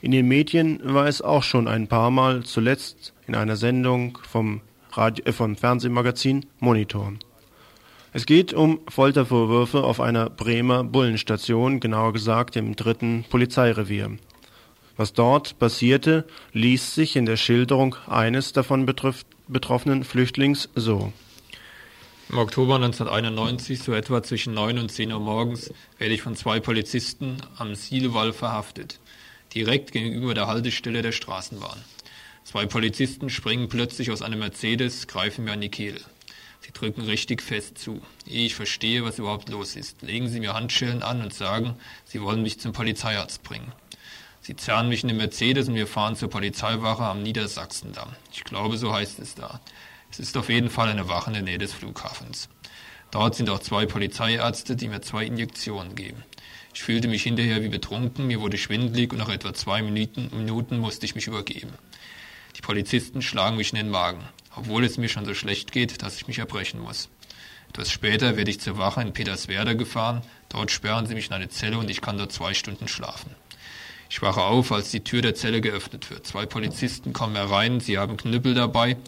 [0.00, 4.60] In den Medien war es auch schon ein paar Mal, zuletzt in einer Sendung vom,
[4.92, 7.14] Radio, äh, vom Fernsehmagazin Monitor.
[8.14, 14.18] Es geht um Foltervorwürfe auf einer Bremer Bullenstation, genauer gesagt im dritten Polizeirevier.
[14.98, 21.10] Was dort passierte, liest sich in der Schilderung eines davon betroffenen Flüchtlings so.
[22.28, 26.60] Im Oktober 1991, so etwa zwischen 9 und 10 Uhr morgens, werde ich von zwei
[26.60, 29.00] Polizisten am Sielewall verhaftet,
[29.54, 31.78] direkt gegenüber der Haltestelle der Straßenbahn.
[32.44, 36.00] Zwei Polizisten springen plötzlich aus einem Mercedes, greifen mir an die Kehle.
[36.64, 38.00] Sie drücken richtig fest zu.
[38.24, 40.00] Ich verstehe, was überhaupt los ist.
[40.02, 43.72] Legen Sie mir Handschellen an und sagen, Sie wollen mich zum Polizeiarzt bringen.
[44.40, 48.10] Sie zerren mich in den Mercedes und wir fahren zur Polizeiwache am Niedersachsendamm.
[48.32, 49.60] Ich glaube, so heißt es da.
[50.10, 52.48] Es ist auf jeden Fall eine Wache in der Nähe des Flughafens.
[53.10, 56.22] Dort sind auch zwei Polizeiärzte, die mir zwei Injektionen geben.
[56.74, 60.78] Ich fühlte mich hinterher wie betrunken, mir wurde schwindlig und nach etwa zwei Minuten, Minuten
[60.78, 61.72] musste ich mich übergeben.
[62.56, 64.22] Die Polizisten schlagen mich in den Magen
[64.54, 67.08] obwohl es mir schon so schlecht geht, dass ich mich erbrechen muss.
[67.70, 70.22] Etwas später werde ich zur Wache in Peterswerda gefahren.
[70.50, 73.34] Dort sperren sie mich in eine Zelle und ich kann dort zwei Stunden schlafen.
[74.10, 76.26] Ich wache auf, als die Tür der Zelle geöffnet wird.
[76.26, 78.98] Zwei Polizisten kommen herein, sie haben Knüppel dabei,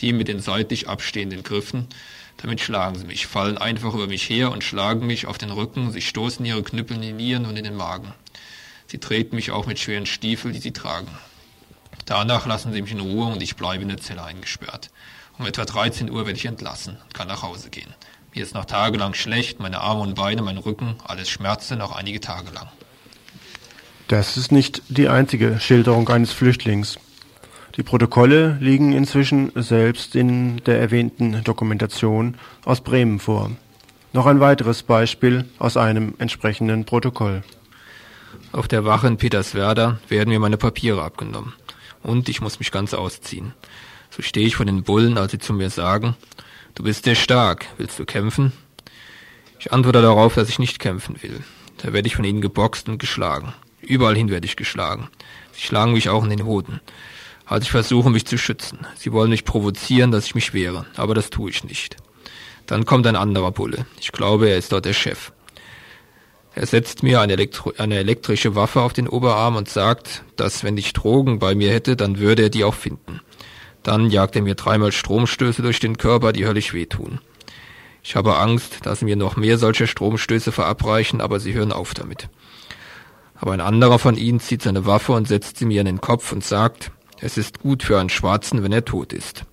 [0.00, 1.88] die mit den seitlich abstehenden Griffen.
[2.36, 5.90] Damit schlagen sie mich, fallen einfach über mich her und schlagen mich auf den Rücken.
[5.90, 8.14] Sie stoßen ihre Knüppel in die Nieren und in den Magen.
[8.86, 11.08] Sie treten mich auch mit schweren Stiefeln, die sie tragen.
[12.06, 14.90] Danach lassen sie mich in Ruhe und ich bleibe in der Zelle eingesperrt.
[15.38, 17.94] Um etwa 13 Uhr werde ich entlassen und kann nach Hause gehen.
[18.34, 22.20] Mir ist noch tagelang schlecht, meine Arme und Beine, mein Rücken, alles schmerzte noch einige
[22.20, 22.68] Tage lang.
[24.08, 26.98] Das ist nicht die einzige Schilderung eines Flüchtlings.
[27.76, 33.50] Die Protokolle liegen inzwischen selbst in der erwähnten Dokumentation aus Bremen vor.
[34.12, 37.42] Noch ein weiteres Beispiel aus einem entsprechenden Protokoll.
[38.52, 41.54] Auf der Wache in Peterswerda werden mir meine Papiere abgenommen
[42.02, 43.54] und ich muss mich ganz ausziehen.
[44.10, 46.16] So stehe ich vor den Bullen, als sie zu mir sagen,
[46.74, 48.52] du bist sehr stark, willst du kämpfen?
[49.58, 51.42] Ich antworte darauf, dass ich nicht kämpfen will.
[51.78, 53.54] Da werde ich von ihnen geboxt und geschlagen.
[53.80, 55.08] Überall hin werde ich geschlagen.
[55.52, 56.80] Sie schlagen mich auch in den Hoden.
[57.46, 58.86] Also ich versuche mich zu schützen.
[58.96, 61.96] Sie wollen mich provozieren, dass ich mich wehre, aber das tue ich nicht.
[62.66, 63.86] Dann kommt ein anderer Bulle.
[64.00, 65.32] Ich glaube, er ist dort der Chef.
[66.54, 70.76] Er setzt mir eine, Elektro eine elektrische Waffe auf den Oberarm und sagt, dass wenn
[70.76, 73.20] ich Drogen bei mir hätte, dann würde er die auch finden.
[73.82, 77.20] Dann jagt er mir dreimal Stromstöße durch den Körper, die höllisch wehtun.
[78.04, 82.28] Ich habe Angst, dass mir noch mehr solcher Stromstöße verabreichen, aber sie hören auf damit.
[83.34, 86.32] Aber ein anderer von ihnen zieht seine Waffe und setzt sie mir in den Kopf
[86.32, 86.90] und sagt,
[87.20, 89.44] es ist gut für einen Schwarzen, wenn er tot ist.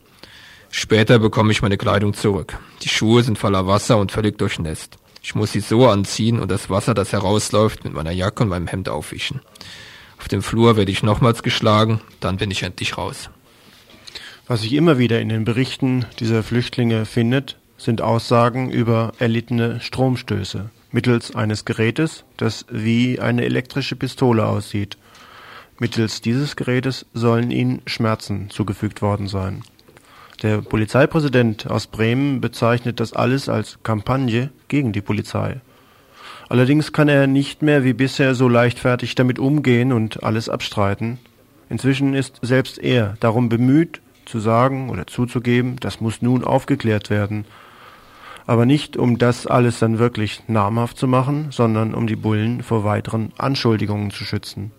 [0.70, 2.58] Später bekomme ich meine Kleidung zurück.
[2.84, 4.98] Die Schuhe sind voller Wasser und völlig durchnässt.
[5.30, 8.66] Ich muss sie so anziehen und das Wasser, das herausläuft, mit meiner Jacke und meinem
[8.66, 9.42] Hemd aufwischen.
[10.18, 13.30] Auf dem Flur werde ich nochmals geschlagen, dann bin ich endlich raus.
[14.48, 20.72] Was sich immer wieder in den Berichten dieser Flüchtlinge findet, sind Aussagen über erlittene Stromstöße
[20.92, 24.98] mittels eines Gerätes, das wie eine elektrische Pistole aussieht.
[25.78, 29.62] Mittels dieses Gerätes sollen ihnen Schmerzen zugefügt worden sein.
[30.42, 35.60] Der Polizeipräsident aus Bremen bezeichnet das alles als Kampagne gegen die Polizei.
[36.48, 41.20] Allerdings kann er nicht mehr wie bisher so leichtfertig damit umgehen und alles abstreiten.
[41.70, 47.44] Inzwischen ist selbst er darum bemüht, zu sagen oder zuzugeben, das muss nun aufgeklärt werden.
[48.48, 52.86] Aber nicht, um das alles dann wirklich namhaft zu machen, sondern um die Bullen vor
[52.86, 54.72] weiteren Anschuldigungen zu schützen.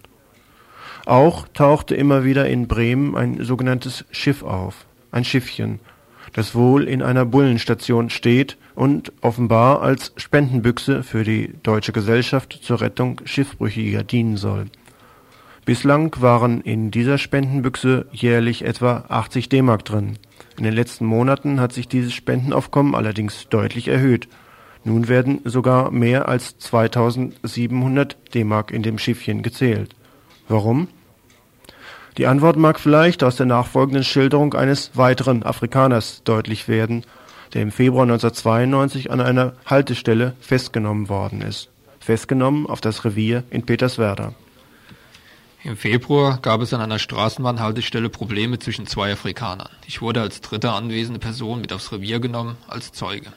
[1.04, 5.80] Auch tauchte immer wieder in Bremen ein sogenanntes Schiff auf ein Schiffchen,
[6.32, 12.80] das wohl in einer Bullenstation steht und offenbar als Spendenbüchse für die Deutsche Gesellschaft zur
[12.80, 14.66] Rettung Schiffbrüchiger dienen soll.
[15.64, 20.18] Bislang waren in dieser Spendenbüchse jährlich etwa 80 D-Mark drin.
[20.56, 24.28] In den letzten Monaten hat sich dieses Spendenaufkommen allerdings deutlich erhöht.
[24.82, 29.94] Nun werden sogar mehr als 2700 D-Mark in dem Schiffchen gezählt.
[30.48, 30.88] Warum?
[32.16, 37.04] Die Antwort mag vielleicht aus der nachfolgenden Schilderung eines weiteren Afrikaners deutlich werden,
[37.54, 41.68] der im Februar 1992 an einer Haltestelle festgenommen worden ist.
[42.00, 44.34] Festgenommen auf das Revier in Peterswerda.
[45.62, 49.68] Im Februar gab es an einer Straßenbahnhaltestelle Probleme zwischen zwei Afrikanern.
[49.86, 53.30] Ich wurde als dritte anwesende Person mit aufs Revier genommen, als Zeuge.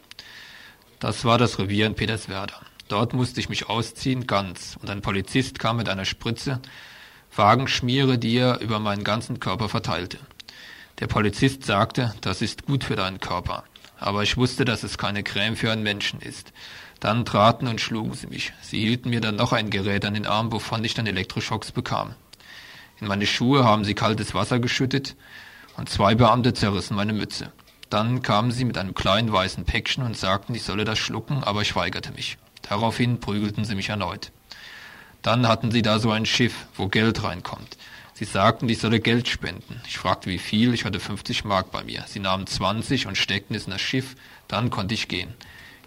[0.99, 2.53] Das war das Revier in Peterswerda.
[2.87, 6.61] Dort musste ich mich ausziehen, ganz, und ein Polizist kam mit einer Spritze,
[7.35, 10.19] Wagenschmiere, die er über meinen ganzen Körper verteilte.
[10.99, 13.63] Der Polizist sagte, das ist gut für deinen Körper.
[13.97, 16.53] Aber ich wusste, dass es keine Creme für einen Menschen ist.
[16.99, 18.53] Dann traten und schlugen sie mich.
[18.61, 22.13] Sie hielten mir dann noch ein Gerät an den Arm, wovon ich dann Elektroschocks bekam.
[23.01, 25.15] In meine Schuhe haben sie kaltes Wasser geschüttet
[25.75, 27.51] und zwei Beamte zerrissen meine Mütze.
[27.89, 31.61] Dann kamen sie mit einem kleinen weißen Päckchen und sagten, ich solle das schlucken, aber
[31.61, 32.37] ich weigerte mich.
[32.61, 34.31] Daraufhin prügelten sie mich erneut.
[35.23, 37.77] Dann hatten sie da so ein Schiff, wo Geld reinkommt.
[38.13, 39.81] Sie sagten, ich solle Geld spenden.
[39.87, 40.73] Ich fragte, wie viel.
[40.73, 42.03] Ich hatte 50 Mark bei mir.
[42.05, 44.15] Sie nahmen 20 und steckten es in das Schiff.
[44.47, 45.33] Dann konnte ich gehen.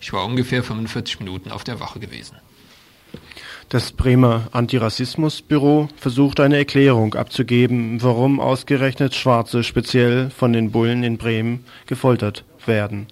[0.00, 2.36] Ich war ungefähr 45 Minuten auf der Wache gewesen.
[3.68, 11.18] Das Bremer Antirassismusbüro versucht eine Erklärung abzugeben, warum ausgerechnet Schwarze speziell von den Bullen in
[11.18, 13.08] Bremen gefoltert werden.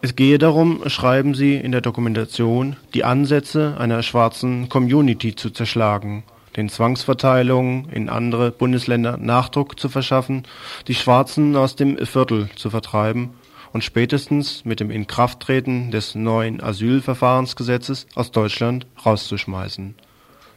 [0.00, 6.22] Es gehe darum, schreiben sie in der Dokumentation, die Ansätze einer schwarzen Community zu zerschlagen,
[6.56, 10.44] den Zwangsverteilungen in andere Bundesländer Nachdruck zu verschaffen,
[10.86, 13.30] die Schwarzen aus dem Viertel zu vertreiben
[13.72, 19.96] und spätestens mit dem Inkrafttreten des neuen Asylverfahrensgesetzes aus Deutschland rauszuschmeißen.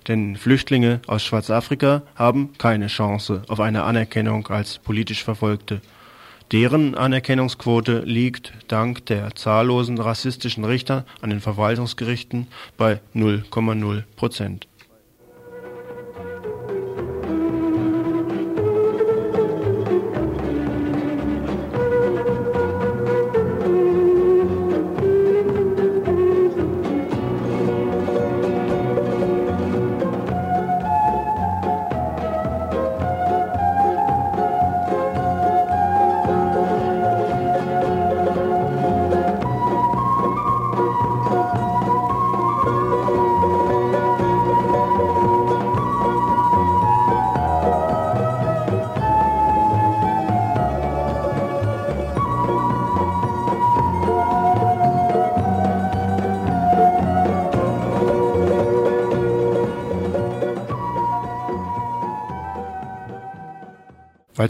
[0.08, 5.82] Denn Flüchtlinge aus Schwarzafrika haben keine Chance auf eine Anerkennung als politisch Verfolgte
[6.52, 14.68] Deren Anerkennungsquote liegt dank der zahllosen rassistischen Richter an den Verwaltungsgerichten bei 0,0 Prozent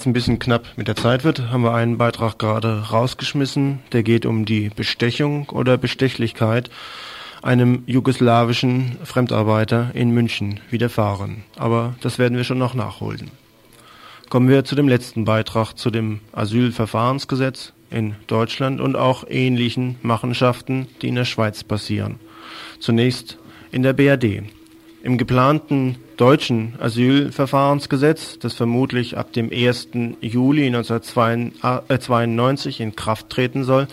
[0.02, 3.80] es ein bisschen knapp mit der Zeit wird, haben wir einen Beitrag gerade rausgeschmissen.
[3.92, 6.70] Der geht um die Bestechung oder Bestechlichkeit.
[7.44, 11.44] einem jugoslawischen Fremdarbeiter in München widerfahren.
[11.56, 13.32] Aber das werden wir schon noch nachholen.
[14.30, 20.88] Kommen wir zu dem letzten Beitrag zu dem Asylverfahrensgesetz in Deutschland und auch ähnlichen Machenschaften,
[21.02, 22.20] die in der Schweiz passieren.
[22.80, 23.40] Zunächst
[23.72, 24.44] in der BRD.
[25.02, 29.88] Im geplanten deutschen Asylverfahrensgesetz, das vermutlich ab dem 1.
[30.22, 33.88] Juli 1992 in Kraft treten soll,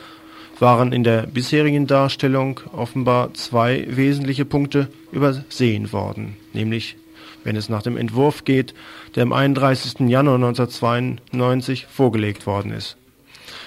[0.58, 6.96] waren in der bisherigen Darstellung offenbar zwei wesentliche Punkte übersehen worden, nämlich
[7.44, 8.74] wenn es nach dem Entwurf geht,
[9.14, 10.00] der am 31.
[10.00, 12.98] Januar 1992 vorgelegt worden ist.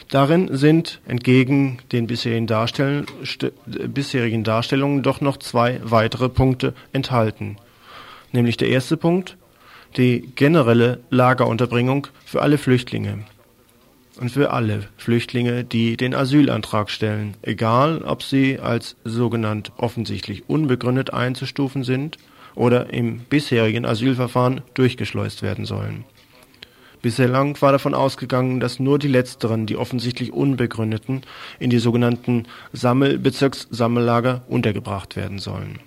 [0.10, 3.08] Darin sind entgegen den bisherigen, Darstell
[3.66, 7.58] bisherigen Darstellungen doch noch zwei weitere Punkte enthalten.
[8.32, 9.38] Nämlich der erste Punkt,
[9.98, 13.26] die generelle Lagerunterbringung für alle Flüchtlinge
[14.20, 21.14] und für alle Flüchtlinge, die den Asylantrag stellen, egal ob sie als sogenannt offensichtlich unbegründet
[21.14, 22.18] einzustufen sind
[22.56, 26.06] oder im bisherigen Asylverfahren durchgeschleust werden sollen.
[27.02, 31.24] Bislang war davon ausgegangen, dass nur die letzteren, die offensichtlich unbegründeten,
[31.58, 35.80] in die sogenannten Sammelbezirkssammellager untergebracht werden sollen.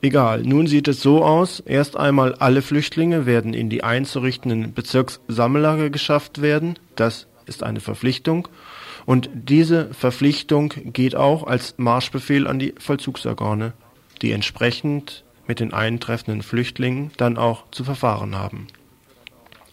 [0.00, 5.90] Egal, nun sieht es so aus, erst einmal alle Flüchtlinge werden in die einzurichtenden Bezirkssammellager
[5.90, 8.46] geschafft werden, das ist eine Verpflichtung,
[9.06, 13.72] und diese Verpflichtung geht auch als Marschbefehl an die Vollzugsorgane,
[14.22, 18.68] die entsprechend mit den eintreffenden Flüchtlingen dann auch zu verfahren haben.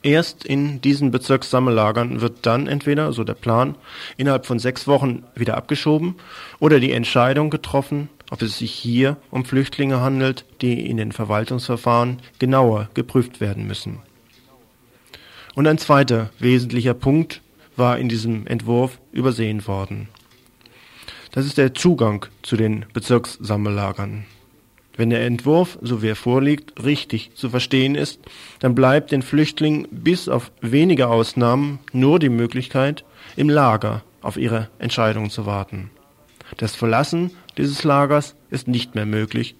[0.01, 3.75] Erst in diesen Bezirkssammellagern wird dann entweder, so der Plan,
[4.17, 6.15] innerhalb von sechs Wochen wieder abgeschoben
[6.59, 12.19] oder die Entscheidung getroffen, ob es sich hier um Flüchtlinge handelt, die in den Verwaltungsverfahren
[12.39, 13.99] genauer geprüft werden müssen.
[15.55, 17.41] Und ein zweiter wesentlicher Punkt
[17.75, 20.09] war in diesem Entwurf übersehen worden.
[21.31, 24.25] Das ist der Zugang zu den Bezirkssammellagern.
[24.97, 28.21] Wenn der Entwurf, so wie er vorliegt, richtig zu verstehen ist,
[28.59, 33.03] dann bleibt den Flüchtlingen bis auf wenige Ausnahmen nur die Möglichkeit,
[33.35, 35.89] im Lager auf ihre Entscheidung zu warten.
[36.57, 39.55] Das Verlassen dieses Lagers ist nicht mehr möglich,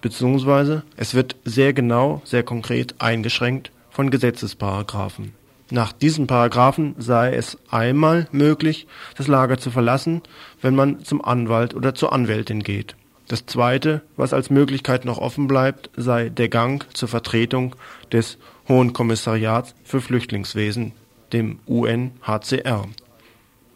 [0.00, 5.32] beziehungsweise es wird sehr genau, sehr konkret eingeschränkt von Gesetzesparagraphen.
[5.70, 8.86] Nach diesen Paragraphen sei es einmal möglich,
[9.16, 10.22] das Lager zu verlassen,
[10.60, 12.96] wenn man zum Anwalt oder zur Anwältin geht.
[13.28, 17.74] Das Zweite, was als Möglichkeit noch offen bleibt, sei der Gang zur Vertretung
[18.12, 18.36] des
[18.68, 20.92] Hohen Kommissariats für Flüchtlingswesen,
[21.32, 22.86] dem UNHCR.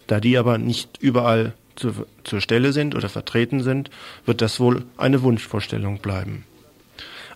[0.06, 3.90] Da die aber nicht überall zu, zur Stelle sind oder vertreten sind,
[4.26, 6.44] wird das wohl eine Wunschvorstellung bleiben.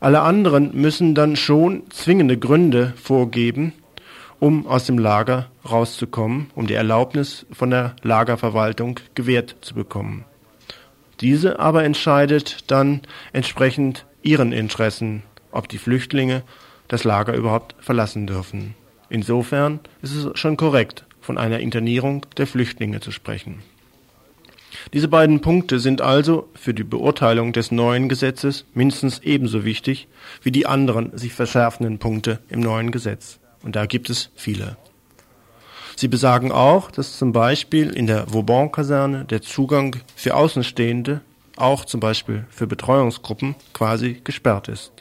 [0.01, 3.73] Alle anderen müssen dann schon zwingende Gründe vorgeben,
[4.41, 10.25] um aus dem Lager rauszukommen, um die Erlaubnis von der Lagerverwaltung gewährt zu bekommen.
[11.21, 15.23] Diese aber entscheidet dann entsprechend ihren Interessen,
[15.53, 16.43] ob die Flüchtlinge
[16.89, 18.75] das Lager überhaupt verlassen dürfen.
[19.09, 23.63] Insofern ist es schon korrekt, von einer Internierung der Flüchtlinge zu sprechen.
[24.93, 30.09] Diese beiden Punkte sind also für die Beurteilung des neuen Gesetzes mindestens ebenso wichtig
[30.43, 33.39] wie die anderen sich verschärfenden Punkte im neuen Gesetz.
[33.63, 34.77] Und da gibt es viele.
[35.97, 41.21] Sie besagen auch, dass zum Beispiel in der Vauban-Kaserne der Zugang für Außenstehende,
[41.57, 44.93] auch zum Beispiel für Betreuungsgruppen, quasi gesperrt ist.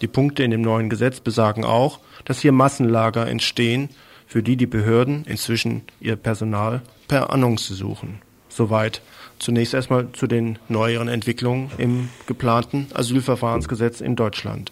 [0.00, 3.90] Die Punkte in dem neuen Gesetz besagen auch, dass hier Massenlager entstehen,
[4.26, 8.20] für die die Behörden inzwischen ihr Personal per Annonce suchen.
[8.56, 9.02] Soweit
[9.40, 14.70] zunächst erstmal zu den neueren Entwicklungen im geplanten Asylverfahrensgesetz in Deutschland.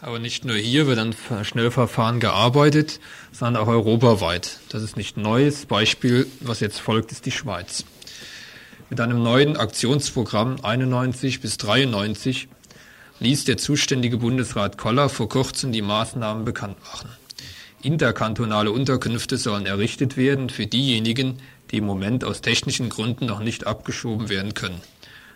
[0.00, 3.00] Aber nicht nur hier wird an Schnellverfahren gearbeitet,
[3.32, 4.60] sondern auch europaweit.
[4.68, 5.66] Das ist nicht neues.
[5.66, 7.84] Beispiel, was jetzt folgt, ist die Schweiz.
[8.88, 12.46] Mit einem neuen Aktionsprogramm 91 bis 93
[13.18, 17.08] ließ der zuständige Bundesrat Koller vor kurzem die Maßnahmen bekannt machen.
[17.82, 21.38] Interkantonale Unterkünfte sollen errichtet werden für diejenigen,
[21.74, 24.80] die im Moment aus technischen Gründen noch nicht abgeschoben werden können.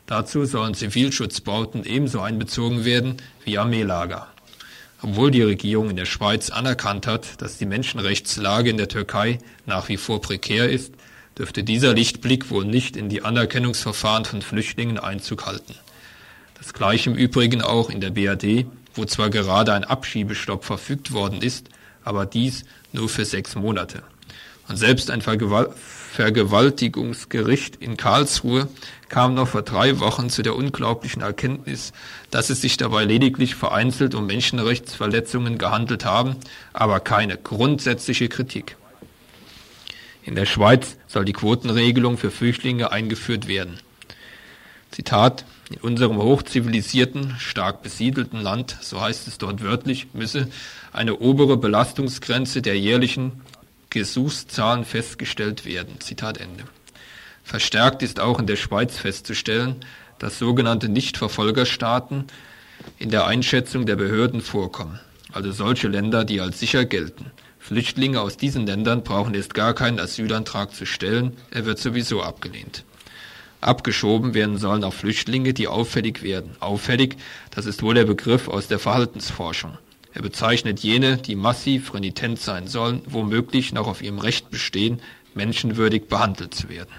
[0.07, 4.29] Dazu sollen Zivilschutzbauten ebenso einbezogen werden wie Armeelager.
[5.03, 9.89] Obwohl die Regierung in der Schweiz anerkannt hat, dass die Menschenrechtslage in der Türkei nach
[9.89, 10.95] wie vor prekär ist,
[11.37, 15.75] dürfte dieser Lichtblick wohl nicht in die Anerkennungsverfahren von Flüchtlingen Einzug halten.
[16.57, 21.43] Das gleiche im Übrigen auch in der BRD, wo zwar gerade ein Abschiebestopp verfügt worden
[21.43, 21.69] ist,
[22.05, 24.05] aber dies nur für sechs Monate.
[24.69, 25.71] Und selbst ein Vergewalt
[26.19, 28.67] Vergewaltigungsgericht in Karlsruhe
[29.09, 31.93] kam noch vor drei Wochen zu der unglaublichen Erkenntnis,
[32.33, 36.35] dass es sich dabei lediglich vereinzelt um Menschenrechtsverletzungen gehandelt haben,
[36.73, 38.77] aber keine grundsätzliche Kritik.
[40.25, 43.79] In der Schweiz soll die Quotenregelung für Flüchtlinge eingeführt werden.
[44.91, 50.49] Zitat, in unserem hochzivilisierten, stark besiedelten Land, so heißt es dort wörtlich, müsse
[50.93, 53.41] eine obere Belastungsgrenze der jährlichen
[53.91, 56.01] Gesuchszahlen festgestellt werden.
[56.01, 56.65] Zitat Ende.
[57.43, 59.77] Verstärkt ist auch in der Schweiz festzustellen,
[60.19, 62.25] dass sogenannte Nichtverfolgerstaaten
[62.99, 65.01] in der Einschätzung der Behörden vorkommen,
[65.33, 67.31] also solche Länder, die als sicher gelten.
[67.59, 72.85] Flüchtlinge aus diesen Ländern brauchen erst gar keinen Asylantrag zu stellen, er wird sowieso abgelehnt.
[73.61, 76.57] Abgeschoben werden sollen auch Flüchtlinge, die auffällig werden.
[76.61, 77.17] Auffällig,
[77.51, 79.77] das ist wohl der Begriff aus der Verhaltensforschung.
[80.15, 85.01] Er bezeichnet jene, die massiv renitent sein sollen, womöglich noch auf ihrem Recht bestehen,
[85.35, 86.91] menschenwürdig behandelt zu werden.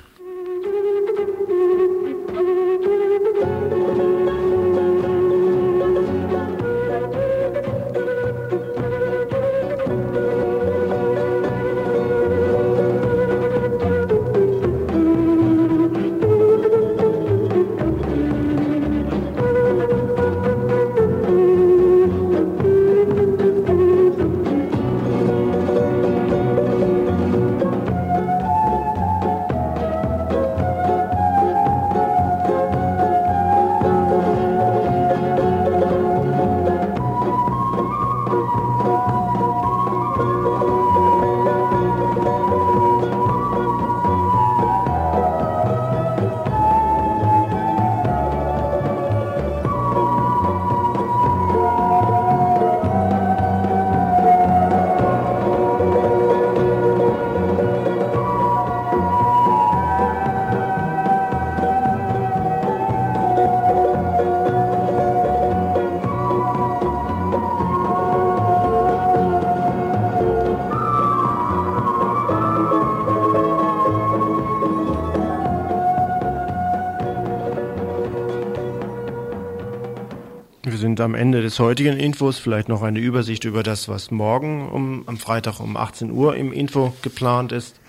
[81.00, 85.04] Sind am Ende des heutigen Infos vielleicht noch eine Übersicht über das, was morgen um,
[85.06, 87.80] am Freitag um 18 Uhr im Info geplant ist.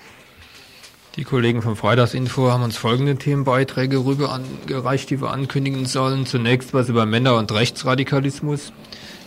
[1.17, 6.25] Die Kollegen vom Freitagsinfo haben uns folgende Themenbeiträge rüber angereicht, die wir ankündigen sollen.
[6.25, 8.73] Zunächst was über Männer- und Rechtsradikalismus.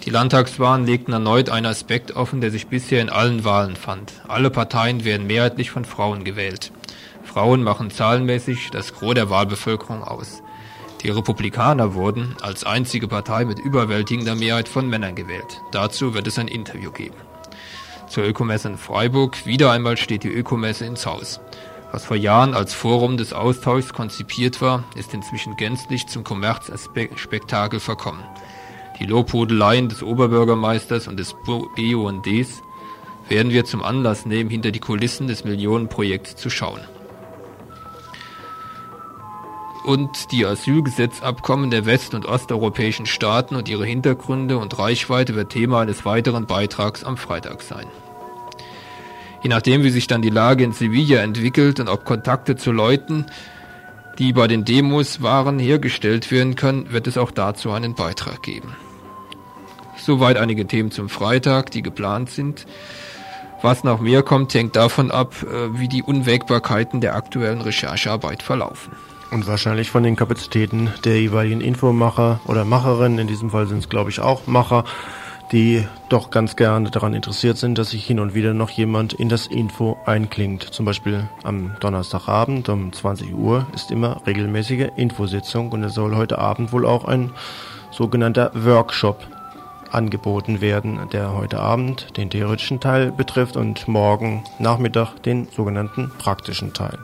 [0.05, 4.13] Die Landtagswahlen legten erneut einen Aspekt offen, der sich bisher in allen Wahlen fand.
[4.29, 6.71] Alle Parteien werden mehrheitlich von Frauen gewählt.
[7.25, 10.41] Frauen machen zahlenmäßig das Gros der Wahlbevölkerung aus.
[11.03, 15.61] Die Republikaner wurden als einzige Partei mit überwältigender Mehrheit von Männern gewählt.
[15.71, 17.17] Dazu wird es ein Interview geben.
[18.07, 19.45] Zur Ökomesse in Freiburg.
[19.45, 21.41] Wieder einmal steht die Ökomesse ins Haus.
[21.91, 28.23] Was vor Jahren als Forum des Austauschs konzipiert war, ist inzwischen gänzlich zum Kommerzspektakel verkommen.
[28.99, 32.63] Die Lobhudeleien des Oberbürgermeisters und des BUNDs
[33.27, 36.81] werden wir zum Anlass nehmen, hinter die Kulissen des Millionenprojekts zu schauen
[39.83, 45.81] und die Asylgesetzabkommen der west- und osteuropäischen Staaten und ihre Hintergründe und Reichweite wird Thema
[45.81, 47.87] eines weiteren Beitrags am Freitag sein.
[49.43, 53.25] Je nachdem, wie sich dann die Lage in Sevilla entwickelt und ob Kontakte zu Leuten,
[54.17, 58.75] die bei den Demos waren, hergestellt werden können, wird es auch dazu einen Beitrag geben.
[59.97, 62.65] Soweit einige Themen zum Freitag, die geplant sind.
[63.61, 68.91] Was noch mehr kommt, hängt davon ab, äh, wie die Unwägbarkeiten der aktuellen Recherchearbeit verlaufen.
[69.33, 73.89] Und wahrscheinlich von den Kapazitäten der jeweiligen Infomacher oder Macherinnen, in diesem Fall sind es
[73.89, 74.83] glaube ich auch Macher,
[75.51, 79.29] die doch ganz gerne daran interessiert sind, dass sich hin und wieder noch jemand in
[79.29, 80.61] das Info einklingt.
[80.61, 86.37] Zum Beispiel am Donnerstagabend um 20 Uhr ist immer regelmäßige Infositzung und es soll heute
[86.37, 87.31] Abend wohl auch ein
[87.89, 89.25] sogenannter Workshop
[89.89, 96.73] angeboten werden, der heute Abend den theoretischen Teil betrifft und morgen Nachmittag den sogenannten praktischen
[96.73, 96.99] Teil.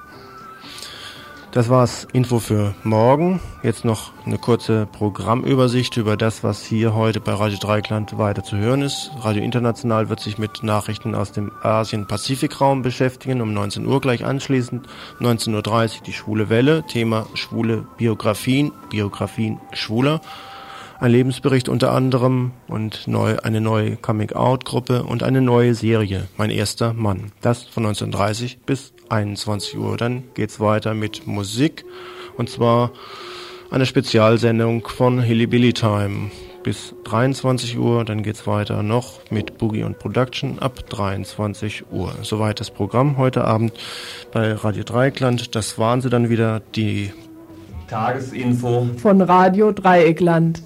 [1.52, 3.40] Das war's Info für morgen.
[3.64, 8.56] Jetzt noch eine kurze Programmübersicht über das, was hier heute bei Radio Dreikland weiter zu
[8.58, 9.10] hören ist.
[9.22, 14.88] Radio International wird sich mit Nachrichten aus dem Asien-Pazifik-Raum beschäftigen, um 19 Uhr gleich anschließend.
[15.20, 20.22] 19.30 Uhr die Schwule Welle, Thema schwule Biografien, Biografien Schwuler
[21.00, 26.94] ein Lebensbericht unter anderem und neu, eine neue Coming-out-Gruppe und eine neue Serie, Mein erster
[26.94, 27.32] Mann.
[27.42, 29.98] Das von 1930 bis 21 Uhr.
[29.98, 31.86] Dann geht's weiter mit Musik
[32.38, 32.92] und zwar
[33.72, 36.32] eine Spezialsendung von Hilly Billy Time
[36.64, 38.06] bis 23 Uhr.
[38.06, 42.14] Dann geht's weiter noch mit Boogie und Production ab 23 Uhr.
[42.22, 43.74] Soweit das Programm heute Abend
[44.32, 45.56] bei Radio Dreikland.
[45.56, 47.12] Das waren sie dann wieder, die
[47.90, 50.62] Tagesinfo von Radio Dreieckland.